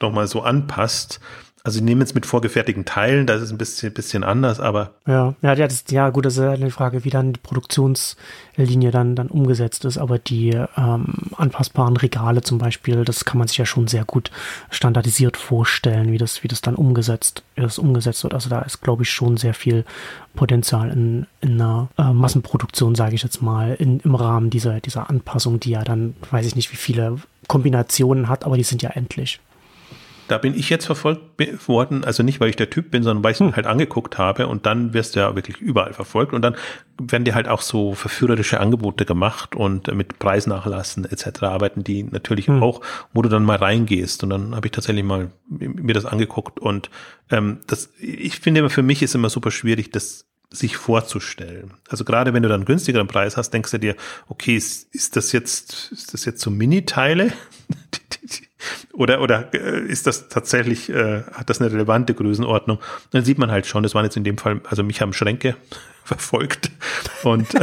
[0.00, 1.20] nochmal so anpasst.
[1.64, 4.90] Also die nehmen jetzt mit vorgefertigten Teilen, da ist ein bisschen, bisschen anders, aber.
[5.06, 9.14] Ja, ja, das, ja, gut, das ist halt eine Frage, wie dann die Produktionslinie dann,
[9.14, 13.66] dann umgesetzt ist, aber die ähm, anpassbaren Regale zum Beispiel, das kann man sich ja
[13.66, 14.32] schon sehr gut
[14.70, 18.34] standardisiert vorstellen, wie das, wie das dann umgesetzt, das umgesetzt wird.
[18.34, 19.84] Also da ist, glaube ich, schon sehr viel
[20.34, 25.08] Potenzial in, in einer äh, Massenproduktion, sage ich jetzt mal, in, im Rahmen dieser, dieser
[25.08, 28.90] Anpassung, die ja dann, weiß ich nicht, wie viele Kombinationen hat, aber die sind ja
[28.90, 29.38] endlich
[30.28, 31.20] da bin ich jetzt verfolgt
[31.68, 33.48] worden, also nicht, weil ich der Typ bin, sondern weil ich hm.
[33.48, 36.56] ihn halt angeguckt habe und dann wirst du ja wirklich überall verfolgt und dann
[37.00, 41.42] werden dir halt auch so verführerische Angebote gemacht und mit Preisnachlassen etc.
[41.42, 42.62] arbeiten die natürlich hm.
[42.62, 42.80] auch,
[43.12, 46.90] wo du dann mal reingehst und dann habe ich tatsächlich mal mir das angeguckt und
[47.30, 51.72] ähm, das, ich finde immer für mich ist immer super schwierig, das sich vorzustellen.
[51.88, 53.96] Also gerade wenn du dann einen günstigeren Preis hast, denkst du dir,
[54.28, 57.32] okay, ist, ist das jetzt, ist das jetzt so Mini-Teile?
[58.92, 62.78] oder, oder äh, ist das tatsächlich, äh, hat das eine relevante Größenordnung?
[63.10, 65.56] Dann sieht man halt schon, das waren jetzt in dem Fall, also mich haben Schränke
[66.04, 66.70] verfolgt
[67.22, 67.60] und äh,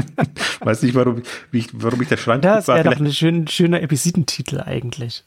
[0.60, 3.80] weiß nicht, warum, wie ich, warum ich der Schrank Das wäre doch ein schön, schöner
[3.82, 5.24] Episodentitel eigentlich.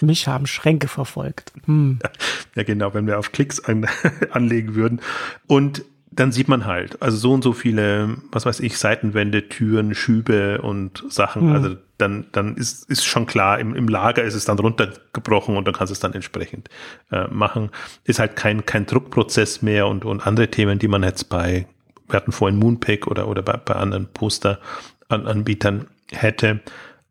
[0.00, 1.52] Mich haben Schränke verfolgt.
[1.66, 1.98] Hm.
[2.02, 2.10] Ja,
[2.56, 3.86] ja, genau, wenn wir auf Klicks an,
[4.30, 5.00] anlegen würden.
[5.46, 9.94] Und dann sieht man halt, also so und so viele, was weiß ich, Seitenwände, Türen,
[9.94, 11.48] Schübe und Sachen.
[11.48, 11.54] Mhm.
[11.54, 15.66] Also dann, dann ist, ist schon klar, im, im Lager ist es dann runtergebrochen und
[15.66, 16.68] dann kannst du es dann entsprechend
[17.10, 17.70] äh, machen.
[18.04, 21.66] Ist halt kein, kein Druckprozess mehr und, und andere Themen, die man jetzt bei,
[22.08, 26.60] wir hatten vorhin Moonpack oder, oder bei, bei anderen Poster-Anbietern hätte.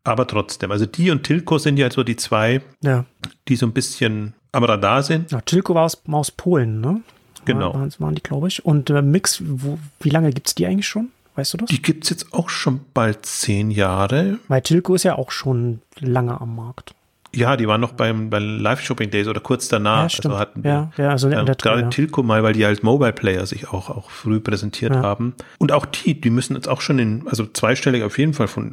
[0.04, 3.04] Aber trotzdem, also die und Tilco sind ja so die zwei, ja.
[3.48, 5.32] die so ein bisschen am Radar sind.
[5.32, 7.02] Ja, Tilco war aus, aus Polen, ne?
[7.44, 7.74] Genau.
[7.74, 8.64] Waren, waren die, glaube ich.
[8.64, 11.10] Und äh, Mix, wo, wie lange gibt es die eigentlich schon?
[11.34, 11.68] Weißt du das?
[11.70, 14.38] Die gibt es jetzt auch schon bald zehn Jahre.
[14.48, 16.94] Weil Tilco ist ja auch schon lange am Markt.
[17.34, 20.02] Ja, die waren noch beim, bei Live-Shopping Days oder kurz danach.
[20.02, 20.34] Ja, stimmt.
[20.34, 21.88] Also hatten ja, ja, also äh, gerade ja.
[21.88, 25.02] Tilco mal, weil die als Mobile Player sich auch, auch früh präsentiert ja.
[25.02, 25.34] haben.
[25.58, 28.72] Und auch die, die müssen jetzt auch schon in, also zweistellig auf jeden Fall von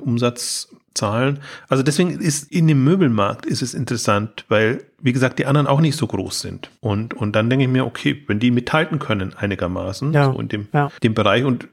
[1.00, 1.40] Umsatzzahlen.
[1.68, 5.82] Also deswegen ist in dem Möbelmarkt ist es interessant, weil, wie gesagt, die anderen auch
[5.82, 6.70] nicht so groß sind.
[6.82, 10.32] Und, und dann denke ich mir, okay, wenn die mithalten können einigermaßen, ja.
[10.32, 10.68] so in dem,
[11.04, 11.68] dem Bereich und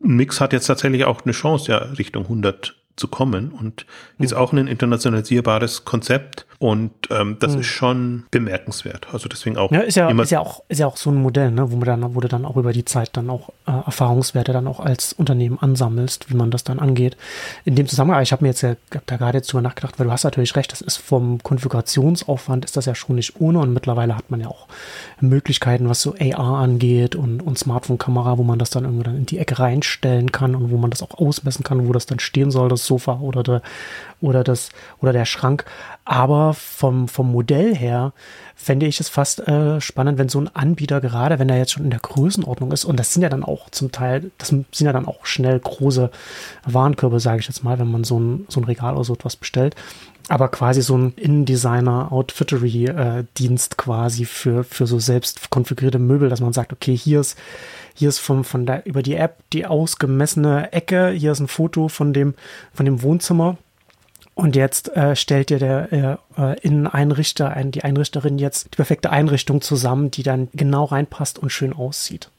[0.00, 3.86] Mix hat jetzt tatsächlich auch eine Chance, ja, Richtung 100 zu kommen und
[4.18, 4.24] mhm.
[4.24, 7.60] ist auch ein internationalisierbares Konzept und ähm, das mhm.
[7.60, 9.08] ist schon bemerkenswert.
[9.14, 9.72] Also deswegen auch.
[9.72, 11.86] Ja, ist ja, ist ja auch, ist ja auch so ein Modell, ne, wo man
[11.86, 15.14] dann, wo du dann auch über die Zeit dann auch äh, Erfahrungswerte dann auch als
[15.14, 17.16] Unternehmen ansammelst, wie man das dann angeht.
[17.64, 20.06] In dem Zusammenhang, ich habe mir jetzt ja hab da gerade jetzt drüber nachgedacht, weil
[20.06, 23.72] du hast natürlich recht, das ist vom Konfigurationsaufwand ist das ja schon nicht ohne und
[23.72, 24.66] mittlerweile hat man ja auch
[25.18, 29.24] Möglichkeiten, was so AR angeht und, und Smartphone-Kamera, wo man das dann irgendwo dann in
[29.24, 32.50] die Ecke reinstellen kann und wo man das auch ausmessen kann, wo das dann stehen
[32.50, 33.62] soll, das Sofa oder der,
[34.20, 34.68] oder das,
[35.00, 35.64] oder der Schrank.
[36.04, 38.12] Aber vom, vom Modell her
[38.54, 41.84] fände ich es fast äh, spannend, wenn so ein Anbieter, gerade wenn er jetzt schon
[41.84, 44.92] in der Größenordnung ist, und das sind ja dann auch zum Teil, das sind ja
[44.92, 46.10] dann auch schnell große
[46.64, 49.36] Warenkörbe, sage ich jetzt mal, wenn man so ein, so ein Regal oder so etwas
[49.36, 49.74] bestellt.
[50.28, 56.72] Aber quasi so ein InDesigner-Outfittery-Dienst quasi für, für so selbst konfigurierte Möbel, dass man sagt,
[56.72, 57.36] okay, hier ist
[57.94, 61.88] hier ist vom, von der, über die App die ausgemessene Ecke, hier ist ein Foto
[61.88, 62.34] von dem,
[62.72, 63.56] von dem Wohnzimmer
[64.40, 65.92] und jetzt äh, stellt dir der
[66.36, 71.38] äh, äh, Inneneinrichter, ein, die Einrichterin jetzt die perfekte Einrichtung zusammen, die dann genau reinpasst
[71.38, 72.30] und schön aussieht.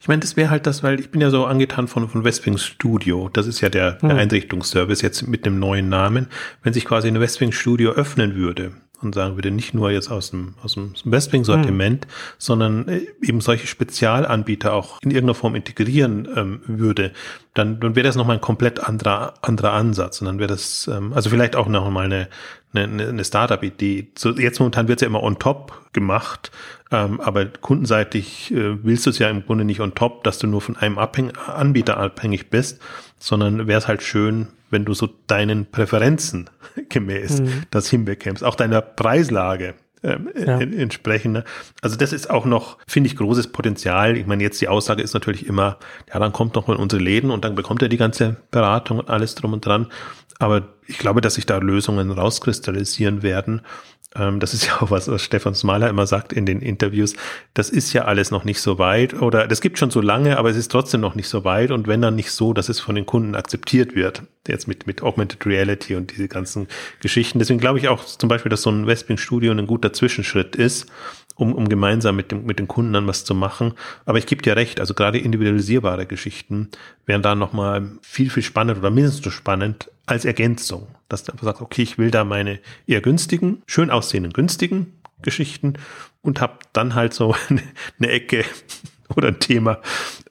[0.00, 2.58] Ich meine, das wäre halt das, weil ich bin ja so angetan von, von Westwing
[2.58, 3.28] Studio.
[3.32, 4.18] Das ist ja der, der hm.
[4.18, 6.28] Einrichtungsservice jetzt mit dem neuen Namen.
[6.62, 8.72] Wenn sich quasi ein Westwing Studio öffnen würde,
[9.02, 12.10] und sagen würde, nicht nur jetzt aus dem, aus dem Westwing-Sortiment, mhm.
[12.38, 17.12] sondern äh, eben solche Spezialanbieter auch in irgendeiner Form integrieren ähm, würde,
[17.54, 20.20] dann, dann wäre das nochmal ein komplett anderer, anderer Ansatz.
[20.20, 22.28] Und dann wäre das, ähm, also vielleicht auch nochmal eine,
[22.74, 24.08] eine, eine Startup-Idee.
[24.16, 26.50] So, jetzt momentan wird es ja immer on top gemacht,
[26.90, 30.46] ähm, aber kundenseitig äh, willst du es ja im Grunde nicht on top, dass du
[30.46, 32.80] nur von einem Abhäng Anbieter abhängig bist,
[33.22, 36.50] sondern wäre es halt schön, wenn du so deinen Präferenzen
[36.88, 37.62] gemäß mhm.
[37.70, 39.74] das hinbekämst, auch deiner Preislage.
[40.04, 40.58] Ähm, ja.
[40.58, 41.32] entsprechend.
[41.32, 41.44] Ne?
[41.80, 44.16] Also das ist auch noch, finde ich, großes Potenzial.
[44.16, 45.78] Ich meine, jetzt die Aussage ist natürlich immer,
[46.12, 48.98] ja, dann kommt noch mal in unsere Läden und dann bekommt er die ganze Beratung
[48.98, 49.86] und alles drum und dran.
[50.40, 53.60] Aber ich glaube, dass sich da Lösungen rauskristallisieren werden,
[54.14, 57.14] das ist ja auch was, was Stefan Smaler immer sagt in den Interviews,
[57.54, 60.50] das ist ja alles noch nicht so weit oder das gibt schon so lange, aber
[60.50, 62.94] es ist trotzdem noch nicht so weit und wenn dann nicht so, dass es von
[62.94, 66.66] den Kunden akzeptiert wird, jetzt mit, mit Augmented Reality und diese ganzen
[67.00, 67.38] Geschichten.
[67.38, 70.86] Deswegen glaube ich auch zum Beispiel, dass so ein Wesping Studio ein guter Zwischenschritt ist,
[71.36, 73.72] um, um gemeinsam mit, dem, mit den Kunden dann was zu machen.
[74.04, 76.68] Aber ich gebe dir recht, also gerade individualisierbare Geschichten
[77.06, 80.86] wären da nochmal viel, viel spannend oder mindestens so spannend als Ergänzung.
[81.08, 84.92] Dass du einfach sagst, okay, ich will da meine eher günstigen, schön aussehenden günstigen
[85.22, 85.74] Geschichten
[86.22, 87.62] und habe dann halt so eine,
[87.98, 88.44] eine Ecke
[89.16, 89.78] oder ein Thema,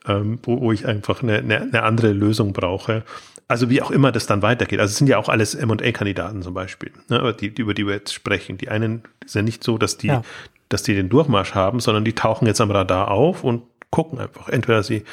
[0.07, 3.03] ähm, wo, wo ich einfach eine, eine, eine andere Lösung brauche.
[3.47, 4.80] Also wie auch immer das dann weitergeht.
[4.80, 8.13] Also es sind ja auch alles M&A-Kandidaten zum Beispiel, ne, die, über die wir jetzt
[8.13, 8.57] sprechen.
[8.57, 10.24] Die einen ist ja nicht so, dass die, ja
[10.72, 14.47] dass die den Durchmarsch haben, sondern die tauchen jetzt am Radar auf und gucken einfach.
[14.47, 15.03] Entweder sie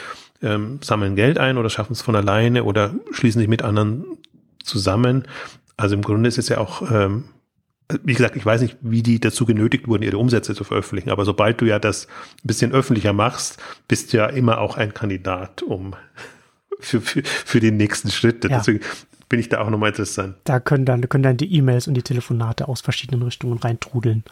[0.41, 4.05] ähm, sammeln Geld ein oder schaffen es von alleine oder schließen sich mit anderen
[4.69, 5.25] zusammen.
[5.77, 7.25] Also im Grunde ist es ja auch, ähm,
[8.05, 11.25] wie gesagt, ich weiß nicht, wie die dazu genötigt wurden, ihre Umsätze zu veröffentlichen, aber
[11.25, 13.59] sobald du ja das ein bisschen öffentlicher machst,
[13.89, 15.95] bist du ja immer auch ein Kandidat um
[16.81, 18.45] für, für, für den nächsten Schritt.
[18.45, 18.59] Ja.
[18.59, 18.81] Deswegen
[19.29, 20.37] bin ich da auch nochmal interessant.
[20.45, 24.25] Da können dann, können dann die E-Mails und die Telefonate aus verschiedenen Richtungen reintrudeln.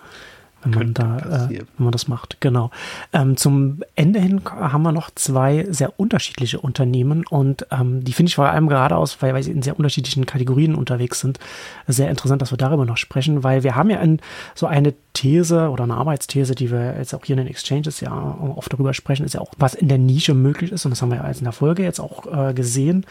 [0.63, 2.41] Wenn man da, äh, wenn man das macht.
[2.41, 2.71] Genau.
[3.13, 8.29] Ähm, zum Ende hin haben wir noch zwei sehr unterschiedliche Unternehmen und ähm, die finde
[8.29, 11.39] ich vor allem gerade aus, weil, weil sie in sehr unterschiedlichen Kategorien unterwegs sind,
[11.87, 14.21] sehr interessant, dass wir darüber noch sprechen, weil wir haben ja in,
[14.55, 18.37] so eine These oder eine Arbeitsthese, die wir jetzt auch hier in den Exchanges ja
[18.57, 21.11] oft darüber sprechen, ist ja auch, was in der Nische möglich ist und das haben
[21.11, 23.07] wir ja als in der Folge jetzt auch äh, gesehen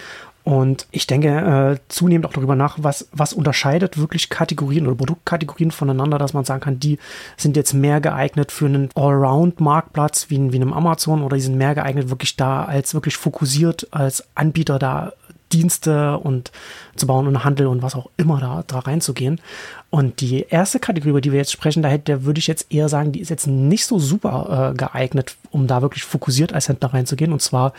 [0.46, 5.72] und ich denke äh, zunehmend auch darüber nach, was, was unterscheidet wirklich Kategorien oder Produktkategorien
[5.72, 7.00] voneinander, dass man sagen kann, die
[7.36, 11.74] sind jetzt mehr geeignet für einen Allround-Marktplatz wie, wie einem Amazon oder die sind mehr
[11.74, 15.14] geeignet wirklich da als wirklich fokussiert als Anbieter da
[15.52, 16.52] Dienste und
[16.96, 19.42] zu bauen und Handel und was auch immer da, da reinzugehen.
[19.90, 22.88] Und die erste Kategorie, über die wir jetzt sprechen, da hätte, würde ich jetzt eher
[22.88, 26.94] sagen, die ist jetzt nicht so super äh, geeignet, um da wirklich fokussiert als Händler
[26.94, 27.34] reinzugehen.
[27.34, 27.74] Und zwar,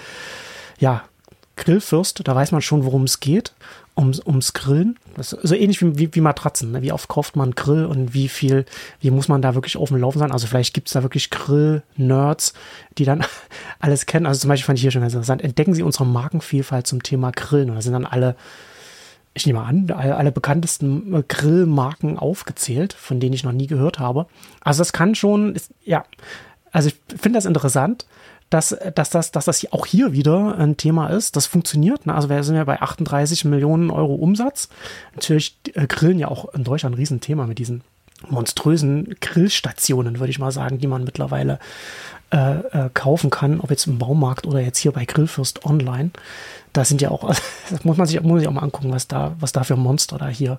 [0.81, 1.05] ja,
[1.57, 3.53] Grillfürst, da weiß man schon, worum es geht,
[3.97, 4.99] ums, ums Grillen.
[5.19, 6.71] So ähnlich wie, wie, wie Matratzen.
[6.71, 6.83] Ne?
[6.83, 8.67] Wie oft kauft man Grill und wie viel,
[9.01, 10.33] wie muss man da wirklich auf dem Laufen sein?
[10.33, 12.53] Also vielleicht gibt es da wirklich Grill-Nerds,
[12.99, 13.25] die dann
[13.81, 14.27] alles kennen.
[14.27, 15.43] Also zum Beispiel fand ich hier schon ganz interessant.
[15.43, 17.71] Entdecken Sie unsere Markenvielfalt zum Thema Grillen.
[17.71, 18.37] Und da sind dann alle,
[19.33, 23.99] ich nehme an, alle, alle bekanntesten äh, Grillmarken aufgezählt, von denen ich noch nie gehört
[23.99, 24.27] habe.
[24.61, 26.05] Also das kann schon, ist, ja,
[26.71, 28.05] also ich finde das interessant
[28.51, 31.37] dass, dass, das, dass das auch hier wieder ein Thema ist.
[31.37, 32.07] Das funktioniert.
[32.07, 32.15] Ne?
[32.15, 34.69] Also wir sind ja bei 38 Millionen Euro Umsatz.
[35.15, 37.83] Natürlich äh, Grillen ja auch in Deutschland ein Riesenthema mit diesen
[38.29, 41.59] monströsen Grillstationen, würde ich mal sagen, die man mittlerweile
[42.33, 46.11] äh, äh, kaufen kann, ob jetzt im Baumarkt oder jetzt hier bei Grillfürst online.
[46.73, 47.29] Da sind ja auch,
[47.71, 50.19] das muss man sich, muss sich auch mal angucken, was da, was da für Monster
[50.19, 50.59] da hier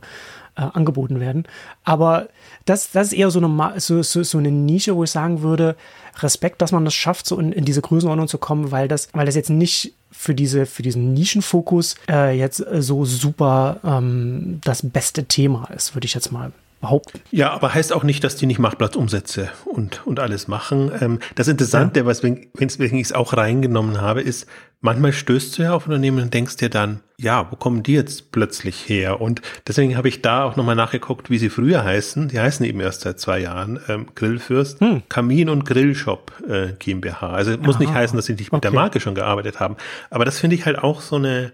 [0.58, 1.45] äh, angeboten werden.
[1.84, 2.28] Aber
[2.66, 5.76] das, das ist eher so eine, so, so, so eine Nische, wo ich sagen würde,
[6.20, 9.26] Respekt, dass man das schafft, so in, in diese Größenordnung zu kommen, weil das, weil
[9.26, 15.26] das jetzt nicht für diese, für diesen Nischenfokus äh, jetzt so super ähm, das beste
[15.26, 16.51] Thema ist, würde ich jetzt mal
[16.82, 17.20] behaupten.
[17.32, 20.91] Ja, aber heißt auch nicht, dass die nicht Marktplatzumsätze und, und alles machen.
[20.99, 22.05] Ähm, das Interessante, ja.
[22.05, 24.47] was, wenn, wenn ich es auch reingenommen habe, ist,
[24.82, 28.32] manchmal stößt du ja auf Unternehmen und denkst dir dann, ja, wo kommen die jetzt
[28.32, 29.21] plötzlich her?
[29.21, 32.28] Und deswegen habe ich da auch nochmal nachgeguckt, wie sie früher heißen.
[32.28, 35.03] Die heißen eben erst seit zwei Jahren ähm, Grillfürst, hm.
[35.09, 37.32] Kamin- und Grillshop äh, GmbH.
[37.32, 37.84] Also muss Aha.
[37.84, 38.71] nicht heißen, dass sie nicht mit okay.
[38.71, 39.78] der Marke schon gearbeitet haben.
[40.09, 41.51] Aber das finde ich halt auch so eine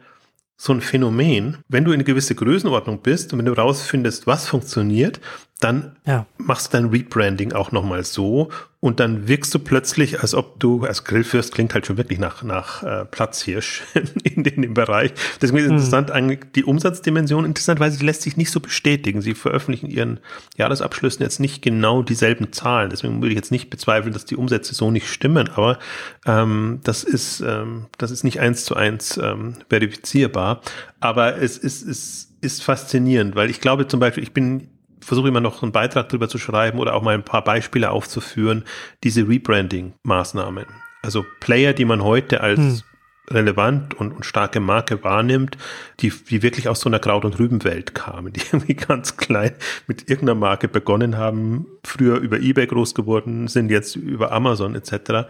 [0.56, 4.48] so ein Phänomen, wenn du in eine gewisse Größenordnung bist und wenn du rausfindest, was
[4.48, 5.20] funktioniert,
[5.60, 6.26] dann ja.
[6.38, 8.50] machst du dein Rebranding auch nochmal so
[8.84, 12.44] und dann wirkst du plötzlich, als ob du, als Grillfürst klingt halt schon wirklich nach,
[12.44, 13.84] nach äh, Platzhirsch
[14.26, 15.14] in, in dem Bereich.
[15.42, 15.78] Deswegen ist hm.
[15.78, 19.22] interessant, eigentlich die Umsatzdimension interessant, weil sie lässt sich nicht so bestätigen.
[19.22, 20.20] Sie veröffentlichen ihren
[20.58, 22.90] Jahresabschlüssen jetzt nicht genau dieselben Zahlen.
[22.90, 25.80] Deswegen würde ich jetzt nicht bezweifeln, dass die Umsätze so nicht stimmen, aber
[26.26, 30.60] ähm, das ist, ähm, das ist nicht eins zu eins ähm, verifizierbar.
[31.00, 34.68] Aber es ist, es ist faszinierend, weil ich glaube zum Beispiel, ich bin
[35.04, 38.64] versuche immer noch einen Beitrag darüber zu schreiben oder auch mal ein paar Beispiele aufzuführen,
[39.04, 40.66] diese Rebranding-Maßnahmen.
[41.02, 42.82] Also Player, die man heute als hm.
[43.30, 45.58] relevant und, und, starke Marke wahrnimmt,
[46.00, 49.54] die, die wirklich aus so einer Kraut- und Rübenwelt kamen, die irgendwie ganz klein
[49.88, 55.28] mit irgendeiner Marke begonnen haben, früher über eBay groß geworden sind, jetzt über Amazon etc.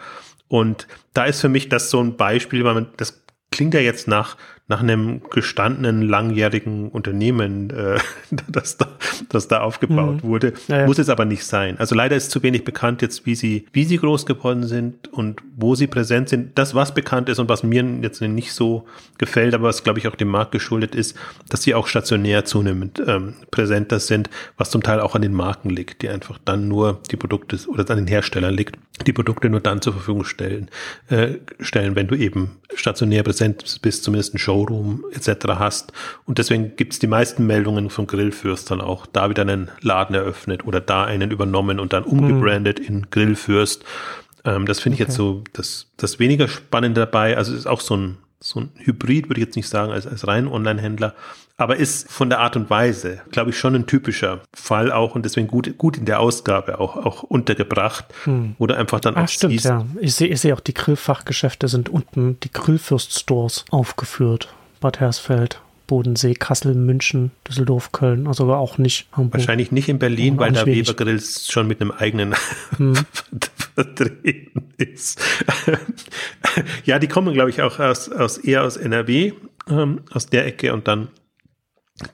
[0.48, 4.08] Und da ist für mich das so ein Beispiel, weil man das klingt ja jetzt
[4.08, 4.36] nach,
[4.68, 7.99] nach einem gestandenen, langjährigen Unternehmen, äh,
[8.47, 8.88] das, da,
[9.30, 10.28] das da aufgebaut mhm.
[10.28, 10.53] wurde.
[10.68, 10.86] Ja, ja.
[10.86, 11.78] Muss es aber nicht sein.
[11.80, 15.41] Also leider ist zu wenig bekannt jetzt, wie sie, wie sie groß geworden sind und
[15.57, 16.57] wo sie präsent sind.
[16.57, 18.86] Das, was bekannt ist und was mir jetzt nicht so
[19.18, 21.18] gefällt, aber was, glaube ich, auch dem Markt geschuldet ist,
[21.49, 25.70] dass sie auch stationär zunehmend ähm, präsenter sind, was zum Teil auch an den Marken
[25.70, 29.59] liegt, die einfach dann nur die Produkte oder an den Herstellern liegt, die Produkte nur
[29.59, 30.70] dann zur Verfügung stellen,
[31.09, 35.47] äh, stellen, wenn du eben stationär präsent bist, zumindest ein Showroom etc.
[35.58, 35.93] hast.
[36.26, 40.16] Und deswegen gibt es die meisten Meldungen von Grillfürst dann auch, da wieder einen Laden
[40.16, 42.86] eröffnet oder da einen übernommen und dann umgebrandet mhm.
[42.86, 43.84] in Grillfürst.
[44.45, 45.10] Ähm, das finde ich okay.
[45.10, 47.36] jetzt so das, das weniger Spannende dabei.
[47.38, 50.06] Also es ist auch so ein, so ein Hybrid, würde ich jetzt nicht sagen, als,
[50.06, 51.16] als rein Online-Händler
[51.56, 55.24] aber ist von der Art und Weise, glaube ich, schon ein typischer Fall auch und
[55.24, 58.56] deswegen gut, gut in der Ausgabe auch, auch untergebracht, hm.
[58.58, 59.66] oder einfach dann Ach, auch stimmt, siehst.
[59.66, 59.86] ja.
[60.00, 64.54] Ich sehe ich sehe auch, die Grillfachgeschäfte sind unten, die Grillfürst-Stores aufgeführt.
[64.82, 65.62] Bad Hersfeld.
[65.88, 69.40] Bodensee, Kassel, München, Düsseldorf, Köln, also auch nicht Hamburg.
[69.40, 72.36] Wahrscheinlich nicht in Berlin, weil da Weber Grills schon mit einem eigenen
[72.78, 72.96] hm.
[73.76, 75.22] vertreten ist.
[76.86, 79.34] ja, die kommen, glaube ich, auch aus, aus eher aus NRW,
[79.70, 81.10] ähm, aus der Ecke und dann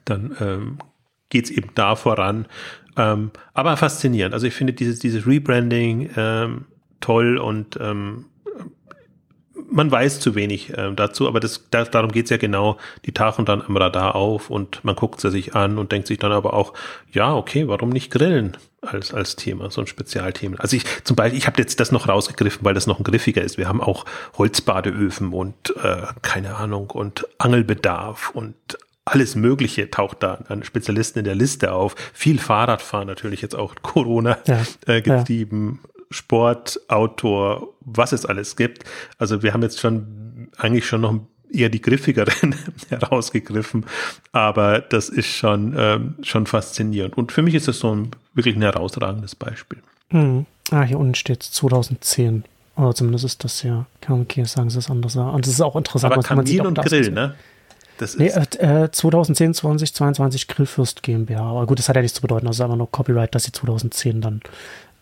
[0.04, 0.78] dann ähm,
[1.28, 2.46] geht es eben da voran.
[2.96, 4.34] Ähm, aber faszinierend.
[4.34, 6.66] Also ich finde dieses, dieses Rebranding ähm,
[7.00, 8.26] toll und ähm,
[9.70, 12.78] man weiß zu wenig äh, dazu, aber das, da, darum geht's ja genau.
[13.06, 16.18] Die tauchen dann am Radar auf und man guckt sie sich an und denkt sich
[16.18, 16.74] dann aber auch,
[17.12, 20.56] ja, okay, warum nicht grillen als, als Thema, so ein Spezialthema.
[20.58, 23.42] Also ich zum Beispiel, ich habe jetzt das noch rausgegriffen, weil das noch ein griffiger
[23.42, 23.58] ist.
[23.58, 24.04] Wir haben auch
[24.38, 28.54] Holzbadeöfen und äh, keine Ahnung und Angelbedarf und
[29.04, 31.96] alles Mögliche taucht da an Spezialisten in der Liste auf.
[32.12, 35.80] Viel Fahrradfahren natürlich jetzt auch Corona ja, äh, getrieben.
[36.10, 38.84] Sport, Outdoor, was es alles gibt.
[39.18, 41.20] Also wir haben jetzt schon eigentlich schon noch
[41.52, 42.54] eher die griffigeren
[42.88, 43.86] herausgegriffen,
[44.32, 47.16] aber das ist schon, ähm, schon faszinierend.
[47.16, 49.78] Und für mich ist das so ein wirklich ein herausragendes Beispiel.
[50.10, 50.46] Hm.
[50.70, 52.44] Ah, hier unten steht 2010.
[52.76, 55.16] Oder zumindest ist das ja, kann man okay sagen, es ist anders.
[55.16, 56.12] Und es ist auch interessant.
[56.12, 57.34] Aber Kamin und Grill, ne?
[57.98, 61.42] Das nee, äh, 2010, 2022 Grillfürst GmbH.
[61.42, 62.46] Aber gut, das hat ja nichts zu bedeuten.
[62.46, 64.40] Das ist einfach nur Copyright, dass sie 2010 dann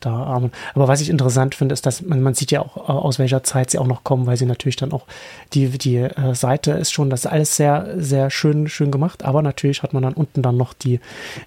[0.01, 0.53] da armen.
[0.75, 3.43] Aber was ich interessant finde, ist, dass man, man sieht ja auch, äh, aus welcher
[3.43, 5.07] Zeit sie auch noch kommen, weil sie natürlich dann auch,
[5.55, 9.43] die, die äh, Seite ist schon, das ist alles sehr, sehr schön, schön gemacht, aber
[9.43, 11.01] natürlich hat man dann unten dann noch die,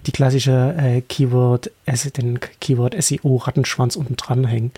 [0.06, 1.70] die klassische äh, Keyword,
[2.16, 4.72] den Keyword SEO Rattenschwanz unten dran hängen,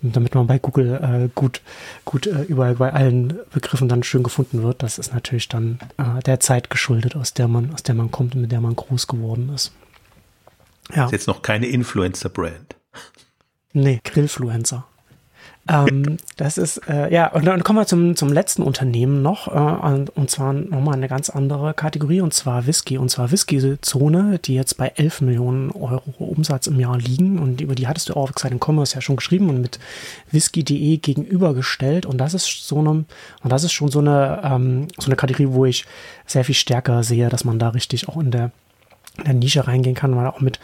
[0.00, 1.60] damit man bei Google äh, gut,
[2.04, 4.82] gut äh, überall bei allen Begriffen dann schön gefunden wird.
[4.82, 5.78] Das ist natürlich dann
[6.24, 9.06] der Zeit geschuldet, aus der man, aus der man kommt und mit der man groß
[9.06, 9.72] geworden ist.
[10.94, 11.06] Ja.
[11.06, 12.77] Ist jetzt noch keine Influencer-Brand.
[13.72, 14.84] Nee, Grillfluencer.
[15.68, 19.86] ähm, das ist, äh, ja, und dann kommen wir zum, zum letzten Unternehmen noch, äh,
[19.86, 24.54] und, und zwar nochmal eine ganz andere Kategorie, und zwar Whisky, und zwar Whisky-Zone, die
[24.54, 28.22] jetzt bei 11 Millionen Euro Umsatz im Jahr liegen, und über die hattest du auch
[28.22, 29.78] auf Exciting Commerce ja schon geschrieben und mit
[30.30, 33.06] whisky.de gegenübergestellt, und das ist so eine, und
[33.44, 35.84] das ist schon so eine, ähm, so eine Kategorie, wo ich
[36.26, 38.52] sehr viel stärker sehe, dass man da richtig auch in der
[39.18, 40.58] in der Nische reingehen kann, weil er auch mit,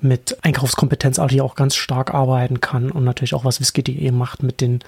[0.00, 4.60] mit Einkaufskompetenz auch, auch ganz stark arbeiten kann und natürlich auch was Whisky.de macht mit
[4.60, 4.80] den,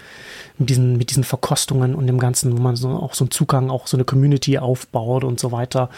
[0.58, 3.70] mit diesen, mit diesen Verkostungen und dem Ganzen, wo man so auch so einen Zugang,
[3.70, 5.88] auch so eine Community aufbaut und so weiter.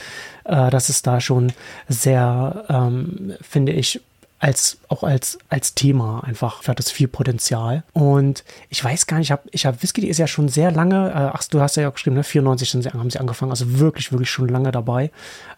[0.44, 1.52] Äh, das ist da schon
[1.88, 4.00] sehr, ähm, finde ich,
[4.44, 9.28] als auch als als Thema einfach hat das viel Potenzial und ich weiß gar nicht
[9.28, 11.76] ich habe ich habe Whisky die ist ja schon sehr lange äh, ach du hast
[11.76, 14.70] ja auch geschrieben ne 94 sind sie, haben sie angefangen also wirklich wirklich schon lange
[14.70, 15.10] dabei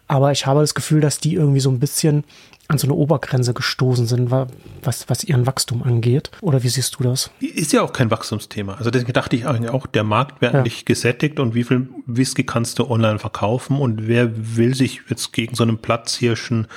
[0.07, 2.23] aber ich habe das Gefühl dass die irgendwie so ein bisschen
[2.69, 6.31] an so eine Obergrenze gestoßen sind, was, was ihren Wachstum angeht.
[6.41, 7.31] Oder wie siehst du das?
[7.39, 8.73] Ist ja auch kein Wachstumsthema.
[8.73, 10.63] Also deswegen dachte ich eigentlich auch, der Markt wäre ja.
[10.63, 15.31] nicht gesättigt und wie viel Whisky kannst du online verkaufen und wer will sich jetzt
[15.31, 16.67] gegen so einen Platzhirschen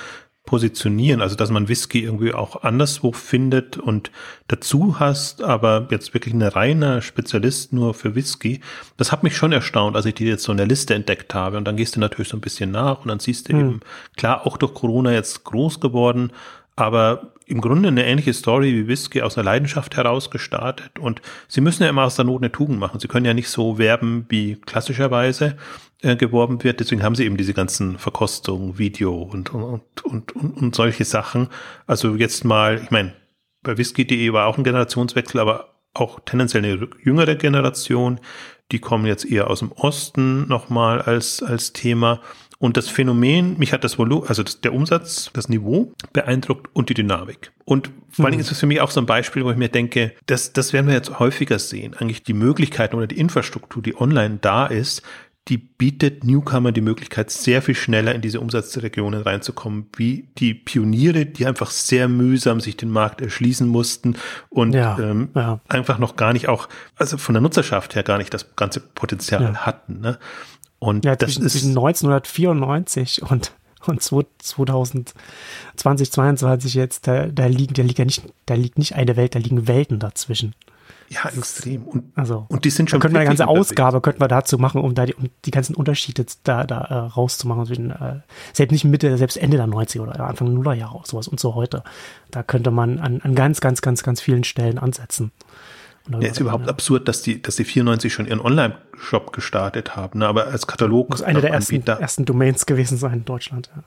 [0.51, 4.11] positionieren, also dass man Whisky irgendwie auch anderswo findet und
[4.49, 8.61] dazu hast, aber jetzt wirklich eine reine Spezialist nur für Whisky,
[8.97, 11.57] das hat mich schon erstaunt, als ich die jetzt so in der Liste entdeckt habe
[11.57, 13.61] und dann gehst du natürlich so ein bisschen nach und dann siehst du hm.
[13.61, 13.81] eben,
[14.17, 16.33] klar, auch durch Corona jetzt groß geworden,
[16.75, 20.99] aber im Grunde eine ähnliche Story wie Whisky aus einer Leidenschaft heraus gestartet.
[20.99, 23.01] Und sie müssen ja immer aus der Not eine Tugend machen.
[23.01, 25.57] Sie können ja nicht so werben, wie klassischerweise
[26.03, 26.81] äh, geworben wird.
[26.81, 31.49] Deswegen haben sie eben diese ganzen Verkostungen, Video und, und, und, und, und solche Sachen.
[31.87, 33.15] Also jetzt mal, ich meine,
[33.63, 38.21] bei whisky.de war auch ein Generationswechsel, aber auch tendenziell eine jüngere Generation.
[38.73, 42.21] Die kommen jetzt eher aus dem Osten nochmal als, als Thema.
[42.59, 46.91] Und das Phänomen, mich hat das Volumen, also das, der Umsatz, das Niveau beeindruckt und
[46.91, 47.53] die Dynamik.
[47.65, 48.47] Und vor allen Dingen mhm.
[48.47, 50.87] ist es für mich auch so ein Beispiel, wo ich mir denke, das, das werden
[50.87, 51.95] wir jetzt häufiger sehen.
[51.95, 55.03] Eigentlich die Möglichkeiten oder die Infrastruktur, die online da ist,
[55.51, 61.27] die bietet Newcomer die Möglichkeit, sehr viel schneller in diese Umsatzregionen reinzukommen, wie die Pioniere,
[61.27, 64.17] die einfach sehr mühsam sich den Markt erschließen mussten
[64.49, 65.61] und ja, ähm, ja.
[65.69, 69.43] einfach noch gar nicht auch, also von der Nutzerschaft her gar nicht das ganze Potenzial
[69.43, 69.55] ja.
[69.67, 70.01] hatten.
[70.01, 70.19] Ne?
[70.79, 73.53] Und ja, das zwischen, ist zwischen 1994 und
[73.87, 75.15] und 2020,
[75.75, 79.39] 2022 jetzt, da, da liegen, da liegt ja nicht, da liegt nicht eine Welt, da
[79.39, 80.55] liegen Welten dazwischen.
[81.13, 81.83] Ja, extrem.
[81.83, 83.01] Und, also, und die sind schon.
[83.01, 85.75] Können wir eine ganze Ausgabe könnten wir dazu machen, um da die, um die ganzen
[85.75, 88.21] Unterschiede da, da äh, rauszumachen zwischen äh,
[88.53, 91.83] selbst nicht Mitte, selbst Ende der 90er oder Anfang Nullerjahre sowas und so heute.
[92.31, 95.33] Da könnte man an, an ganz, ganz, ganz, ganz vielen Stellen ansetzen.
[96.09, 96.71] Ja, ist überhaupt ja.
[96.71, 100.29] absurd, dass die, dass die 94 schon ihren Online-Shop gestartet haben, ne?
[100.29, 101.11] aber als Katalog.
[101.11, 103.83] Muss eine der ersten, ersten Domains gewesen sein in Deutschland, ja.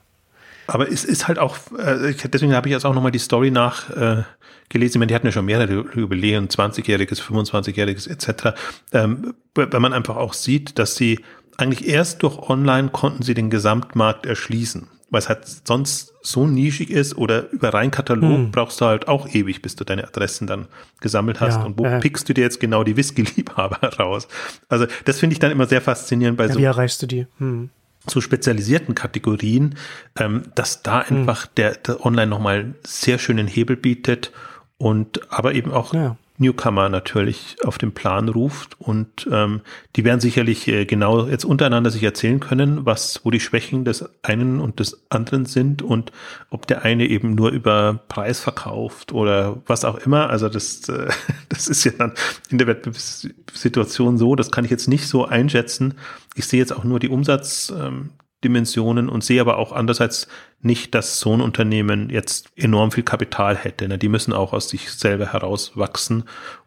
[0.66, 4.24] Aber es ist halt auch, äh, deswegen habe ich jetzt auch nochmal die Story nachgelesen.
[4.72, 8.56] Äh, ich meine, die hatten ja schon mehrere Jubiläen, 20-jähriges, 25-jähriges etc.
[8.92, 11.20] Ähm, wenn man einfach auch sieht, dass sie
[11.56, 14.88] eigentlich erst durch Online konnten sie den Gesamtmarkt erschließen.
[15.10, 18.50] Weil es halt sonst so nischig ist oder über rein Katalog hm.
[18.50, 20.66] brauchst du halt auch ewig, bis du deine Adressen dann
[21.00, 21.56] gesammelt hast.
[21.56, 22.00] Ja, und wo äh.
[22.00, 24.26] pickst du dir jetzt genau die Whisky-Liebhaber raus?
[24.68, 26.58] Also das finde ich dann immer sehr faszinierend bei ja, so.
[26.58, 27.26] Wie erreichst du die?
[27.38, 27.70] Hm
[28.06, 29.76] so spezialisierten Kategorien,
[30.18, 31.18] ähm, dass da hm.
[31.18, 34.32] einfach der, der Online nochmal sehr schönen Hebel bietet
[34.76, 36.16] und aber eben auch ja.
[36.36, 39.60] Newcomer natürlich auf den Plan ruft und ähm,
[39.94, 44.04] die werden sicherlich äh, genau jetzt untereinander sich erzählen können, was wo die Schwächen des
[44.22, 46.10] einen und des anderen sind und
[46.50, 50.28] ob der eine eben nur über Preis verkauft oder was auch immer.
[50.28, 51.08] Also das äh,
[51.48, 52.14] das ist ja dann
[52.50, 54.34] in der Wettbewerbssituation so.
[54.34, 55.94] Das kann ich jetzt nicht so einschätzen.
[56.34, 58.10] Ich sehe jetzt auch nur die Umsatz ähm,
[58.44, 60.28] Dimensionen und sehe aber auch andererseits
[60.62, 63.88] nicht, dass so ein Unternehmen jetzt enorm viel Kapital hätte.
[63.88, 63.98] Ne?
[63.98, 66.24] Die müssen auch aus sich selber heraus wachsen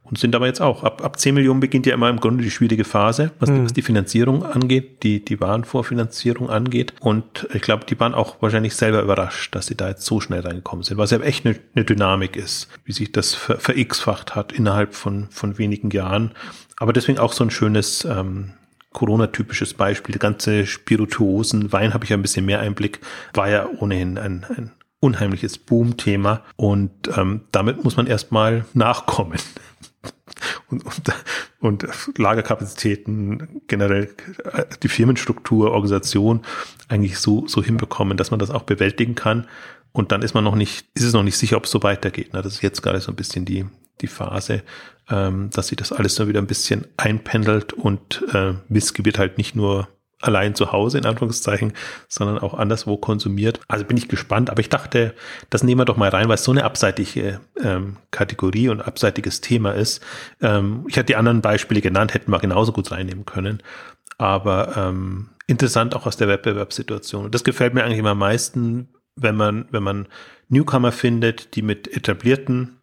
[0.09, 0.84] und sind aber jetzt auch.
[0.84, 3.65] Ab, ab 10 Millionen beginnt ja immer im Grunde die schwierige Phase, was, mhm.
[3.65, 6.93] was die Finanzierung angeht, die, die Warenvorfinanzierung angeht.
[6.99, 10.41] Und ich glaube, die waren auch wahrscheinlich selber überrascht, dass sie da jetzt so schnell
[10.41, 14.51] reingekommen sind, was ja echt eine, eine Dynamik ist, wie sich das ver, verX-facht hat
[14.51, 16.32] innerhalb von, von wenigen Jahren.
[16.78, 18.53] Aber deswegen auch so ein schönes ähm,
[18.93, 20.13] Corona-typisches Beispiel.
[20.13, 22.99] Die ganze Spirituosen, Wein habe ich ja ein bisschen mehr Einblick,
[23.33, 29.39] war ja ohnehin ein, ein unheimliches Boom-Thema und ähm, damit muss man erstmal nachkommen.
[30.69, 34.13] Und, und, und Lagerkapazitäten, generell
[34.43, 36.41] äh, die Firmenstruktur, Organisation
[36.89, 39.47] eigentlich so, so hinbekommen, dass man das auch bewältigen kann.
[39.93, 42.29] Und dann ist man noch nicht, ist es noch nicht sicher, ob es so weitergeht.
[42.33, 43.65] Das ist jetzt gerade so ein bisschen die,
[44.01, 44.63] die Phase,
[45.09, 49.37] ähm, dass sich das alles dann wieder ein bisschen einpendelt und äh, Whisky wird halt
[49.37, 49.87] nicht nur
[50.19, 51.73] allein zu Hause in Anführungszeichen,
[52.07, 53.59] sondern auch anderswo konsumiert.
[53.67, 55.13] Also bin ich gespannt, aber ich dachte,
[55.49, 59.41] das nehmen wir doch mal rein, weil es so eine abseitige ähm, Kategorie und abseitiges
[59.41, 60.03] Thema ist.
[60.41, 63.61] Ähm, ich hatte die anderen Beispiele genannt, hätten wir genauso gut reinnehmen können,
[64.17, 67.29] aber ähm, interessant auch aus der Wettbewerbssituation.
[67.31, 70.07] Das gefällt mir eigentlich immer am meisten, wenn man, wenn man
[70.49, 72.76] Newcomer findet, die mit etablierten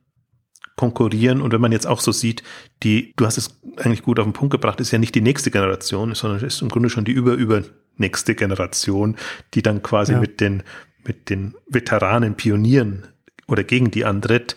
[0.77, 1.41] konkurrieren.
[1.41, 2.43] Und wenn man jetzt auch so sieht,
[2.83, 5.51] die, du hast es eigentlich gut auf den Punkt gebracht, ist ja nicht die nächste
[5.51, 9.17] Generation, sondern ist im Grunde schon die über, übernächste Generation,
[9.55, 10.21] die dann quasi ja.
[10.21, 10.63] mit den,
[11.07, 13.07] mit den Veteranen, Pionieren
[13.47, 14.57] oder gegen die antritt.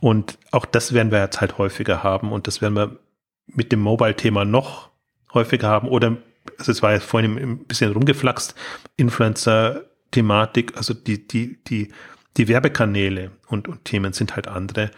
[0.00, 2.98] Und auch das werden wir jetzt halt häufiger haben und das werden wir
[3.46, 4.90] mit dem Mobile-Thema noch
[5.34, 6.16] häufiger haben oder,
[6.58, 8.54] also es war ja vorhin ein bisschen rumgeflaxt,
[8.96, 11.92] Influencer-Thematik, also die, die, die,
[12.36, 14.90] die Werbekanäle und, und Themen sind halt andere.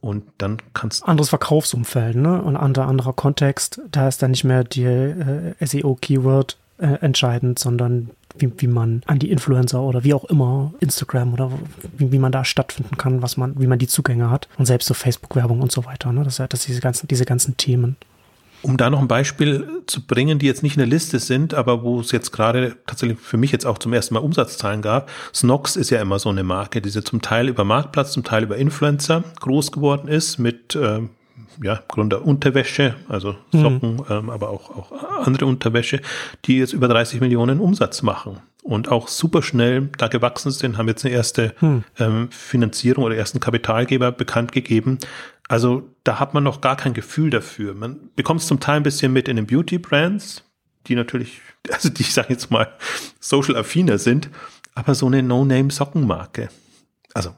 [0.00, 2.40] Und dann kannst Anderes Verkaufsumfeld, ne?
[2.40, 3.80] Und anderer, anderer Kontext.
[3.90, 9.18] Da ist dann nicht mehr die äh, SEO-Keyword äh, entscheidend, sondern wie, wie man an
[9.18, 11.50] die Influencer oder wie auch immer, Instagram oder
[11.96, 14.48] wie, wie man da stattfinden kann, was man, wie man die Zugänge hat.
[14.56, 16.12] Und selbst so Facebook-Werbung und so weiter.
[16.12, 16.22] Ne?
[16.22, 17.96] Das das diese ganzen, diese ganzen Themen.
[18.62, 21.82] Um da noch ein Beispiel zu bringen, die jetzt nicht in der Liste sind, aber
[21.82, 25.10] wo es jetzt gerade tatsächlich für mich jetzt auch zum ersten Mal Umsatzzahlen gab.
[25.32, 28.56] Snox ist ja immer so eine Marke, die zum Teil über Marktplatz, zum Teil über
[28.56, 31.02] Influencer groß geworden ist mit äh,
[31.62, 33.60] ja, Grunde Unterwäsche, also mhm.
[33.60, 34.04] Socken, mhm.
[34.10, 34.92] ähm, aber auch, auch
[35.24, 36.00] andere Unterwäsche,
[36.44, 40.88] die jetzt über 30 Millionen Umsatz machen und auch super schnell da gewachsen sind, haben
[40.88, 41.84] jetzt eine erste mhm.
[41.98, 44.98] ähm, Finanzierung oder ersten Kapitalgeber bekannt gegeben.
[45.48, 47.74] Also da hat man noch gar kein Gefühl dafür.
[47.74, 50.44] Man bekommt es zum Teil ein bisschen mit in den Beauty-Brands,
[50.86, 51.40] die natürlich,
[51.72, 52.68] also die, ich sage jetzt mal,
[53.18, 54.28] social affiner sind,
[54.74, 56.50] aber so eine No-Name-Sockenmarke.
[57.14, 57.34] Also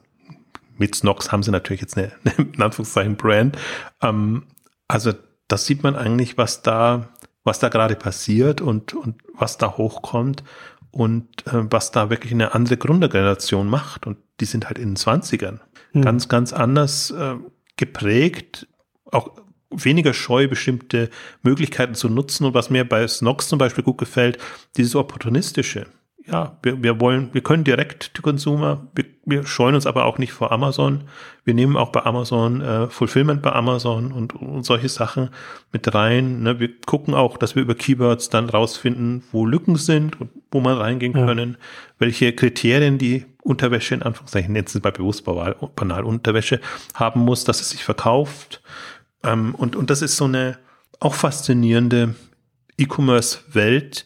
[0.77, 3.57] mit Snox haben sie natürlich jetzt eine, eine in Anführungszeichen Brand.
[4.01, 4.43] Ähm,
[4.87, 5.13] also
[5.47, 7.09] das sieht man eigentlich, was da,
[7.43, 10.43] was da gerade passiert und, und was da hochkommt
[10.91, 14.05] und äh, was da wirklich eine andere Gründergeneration macht.
[14.05, 15.59] Und die sind halt in den 20ern.
[15.93, 16.01] Hm.
[16.01, 17.35] Ganz, ganz anders äh,
[17.81, 18.67] geprägt,
[19.05, 19.31] auch
[19.71, 21.09] weniger scheu, bestimmte
[21.41, 22.45] Möglichkeiten zu nutzen.
[22.45, 24.37] Und was mir bei Snox zum Beispiel gut gefällt,
[24.77, 25.87] dieses Opportunistische.
[26.27, 30.19] Ja, wir, wir wollen, wir können direkt to Consumer, wir, wir scheuen uns aber auch
[30.19, 31.05] nicht vor Amazon.
[31.43, 35.29] Wir nehmen auch bei Amazon äh, Fulfillment bei Amazon und, und solche Sachen
[35.71, 36.43] mit rein.
[36.43, 36.59] Ne?
[36.59, 40.77] Wir gucken auch, dass wir über Keywords dann rausfinden, wo Lücken sind und wo man
[40.77, 41.25] reingehen ja.
[41.25, 41.57] können,
[41.97, 46.61] welche Kriterien die Unterwäsche, in Anführungszeichen, sie bei bewusst banal Unterwäsche,
[46.93, 48.61] haben muss, dass es sich verkauft.
[49.23, 50.57] Ähm, und, und das ist so eine
[50.99, 52.15] auch faszinierende
[52.77, 54.05] E-Commerce-Welt,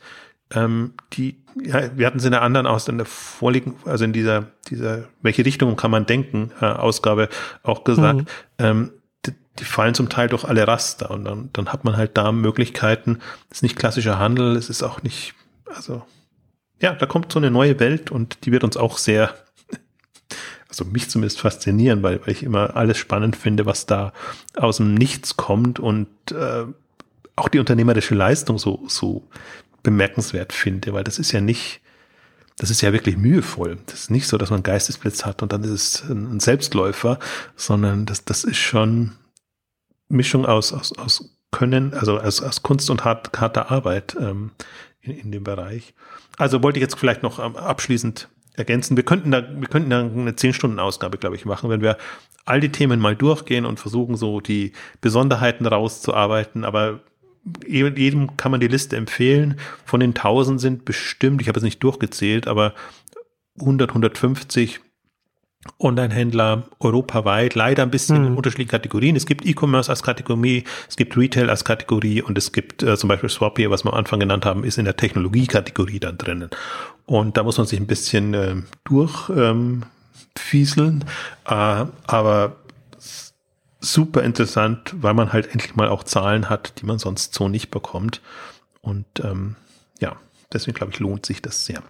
[0.54, 4.14] ähm, die, ja, wir hatten sie in der anderen aus in der vorliegen, also in
[4.14, 7.30] dieser, dieser, welche Richtung kann man denken, äh, Ausgabe
[7.64, 8.26] auch gesagt, mhm.
[8.60, 8.92] ähm,
[9.26, 12.32] die, die, fallen zum Teil durch alle Raster und dann, dann hat man halt da
[12.32, 13.20] Möglichkeiten.
[13.50, 15.34] Es ist nicht klassischer Handel, es ist auch nicht,
[15.66, 16.04] also
[16.80, 19.34] ja, da kommt so eine neue Welt und die wird uns auch sehr,
[20.70, 24.14] also mich zumindest faszinieren, weil, weil ich immer alles spannend finde, was da
[24.56, 26.66] aus dem Nichts kommt und äh,
[27.36, 29.28] auch die unternehmerische Leistung so, so
[29.84, 31.82] bemerkenswert finde, weil das ist ja nicht,
[32.58, 33.78] das ist ja wirklich mühevoll.
[33.86, 37.20] Das ist nicht so, dass man einen Geistesblitz hat und dann ist es ein Selbstläufer,
[37.56, 39.14] sondern das, das ist schon
[40.08, 44.52] Mischung aus, aus, aus Können, also aus, aus Kunst und hart, harter Arbeit ähm,
[45.06, 45.94] in, in dem Bereich.
[46.38, 48.96] Also wollte ich jetzt vielleicht noch ähm, abschließend ergänzen.
[48.98, 51.98] Wir könnten da, wir könnten da eine 10-Stunden-Ausgabe, glaube ich, machen, wenn wir
[52.46, 57.02] all die Themen mal durchgehen und versuchen so die Besonderheiten rauszuarbeiten, aber
[57.68, 59.60] jedem kann man die Liste empfehlen.
[59.84, 62.74] Von den 1000 sind bestimmt, ich habe es nicht durchgezählt, aber
[63.60, 64.80] 100, 150
[65.80, 68.28] Online-Händler europaweit, leider ein bisschen mhm.
[68.28, 69.16] in unterschiedlichen Kategorien.
[69.16, 73.08] Es gibt E-Commerce als Kategorie, es gibt Retail als Kategorie und es gibt äh, zum
[73.08, 76.50] Beispiel Swappier, was wir am Anfang genannt haben, ist in der Technologie-Kategorie dann drinnen.
[77.06, 78.56] Und da muss man sich ein bisschen äh,
[78.86, 81.04] durchfieseln,
[81.46, 82.56] ähm, äh, aber
[83.80, 87.70] super interessant, weil man halt endlich mal auch Zahlen hat, die man sonst so nicht
[87.70, 88.22] bekommt.
[88.82, 89.56] Und ähm,
[90.00, 90.16] ja,
[90.54, 91.84] deswegen glaube ich, lohnt sich das sehr.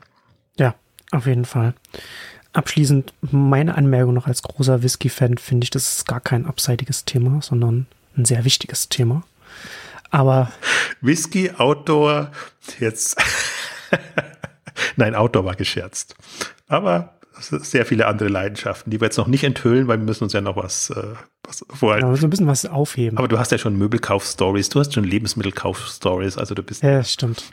[0.58, 0.76] Ja,
[1.12, 1.76] auf jeden Fall.
[2.56, 7.42] Abschließend meine Anmerkung noch als großer Whisky-Fan finde ich, das ist gar kein abseitiges Thema,
[7.42, 7.86] sondern
[8.16, 9.24] ein sehr wichtiges Thema.
[10.10, 10.54] Aber
[11.02, 12.32] Whisky, Outdoor,
[12.80, 13.22] jetzt.
[14.96, 16.16] Nein, Outdoor war gescherzt.
[16.70, 20.32] Aber sehr viele andere Leidenschaften, die wir jetzt noch nicht enthüllen, weil wir müssen uns
[20.32, 21.04] ja noch was, äh,
[21.44, 22.08] was vorhalten.
[22.08, 23.18] Ja, so ein bisschen was aufheben.
[23.18, 26.84] Aber du hast ja schon Möbelkauf-Stories, du hast schon Lebensmittelkauf-Stories, also du bist.
[26.84, 27.52] Ja, stimmt.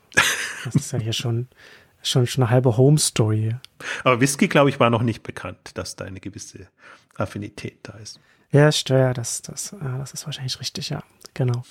[0.65, 1.49] Das ist ja hier schon
[2.03, 3.57] schon, schon eine halbe Home-Story.
[4.05, 6.69] Aber Whisky, glaube ich, war noch nicht bekannt, dass da eine gewisse
[7.17, 8.21] Affinität da ist.
[8.51, 11.65] Ja, Steuer, das, das, äh, das ist wahrscheinlich richtig, ja, genau.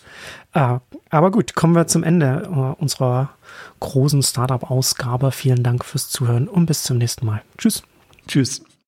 [0.54, 0.80] Äh,
[1.10, 3.30] aber gut, kommen wir zum Ende äh, unserer
[3.80, 5.32] großen Startup-Ausgabe.
[5.32, 7.44] Vielen Dank fürs Zuhören und bis zum nächsten Mal.
[7.58, 7.84] Tschüss.
[8.28, 8.64] Tschüss.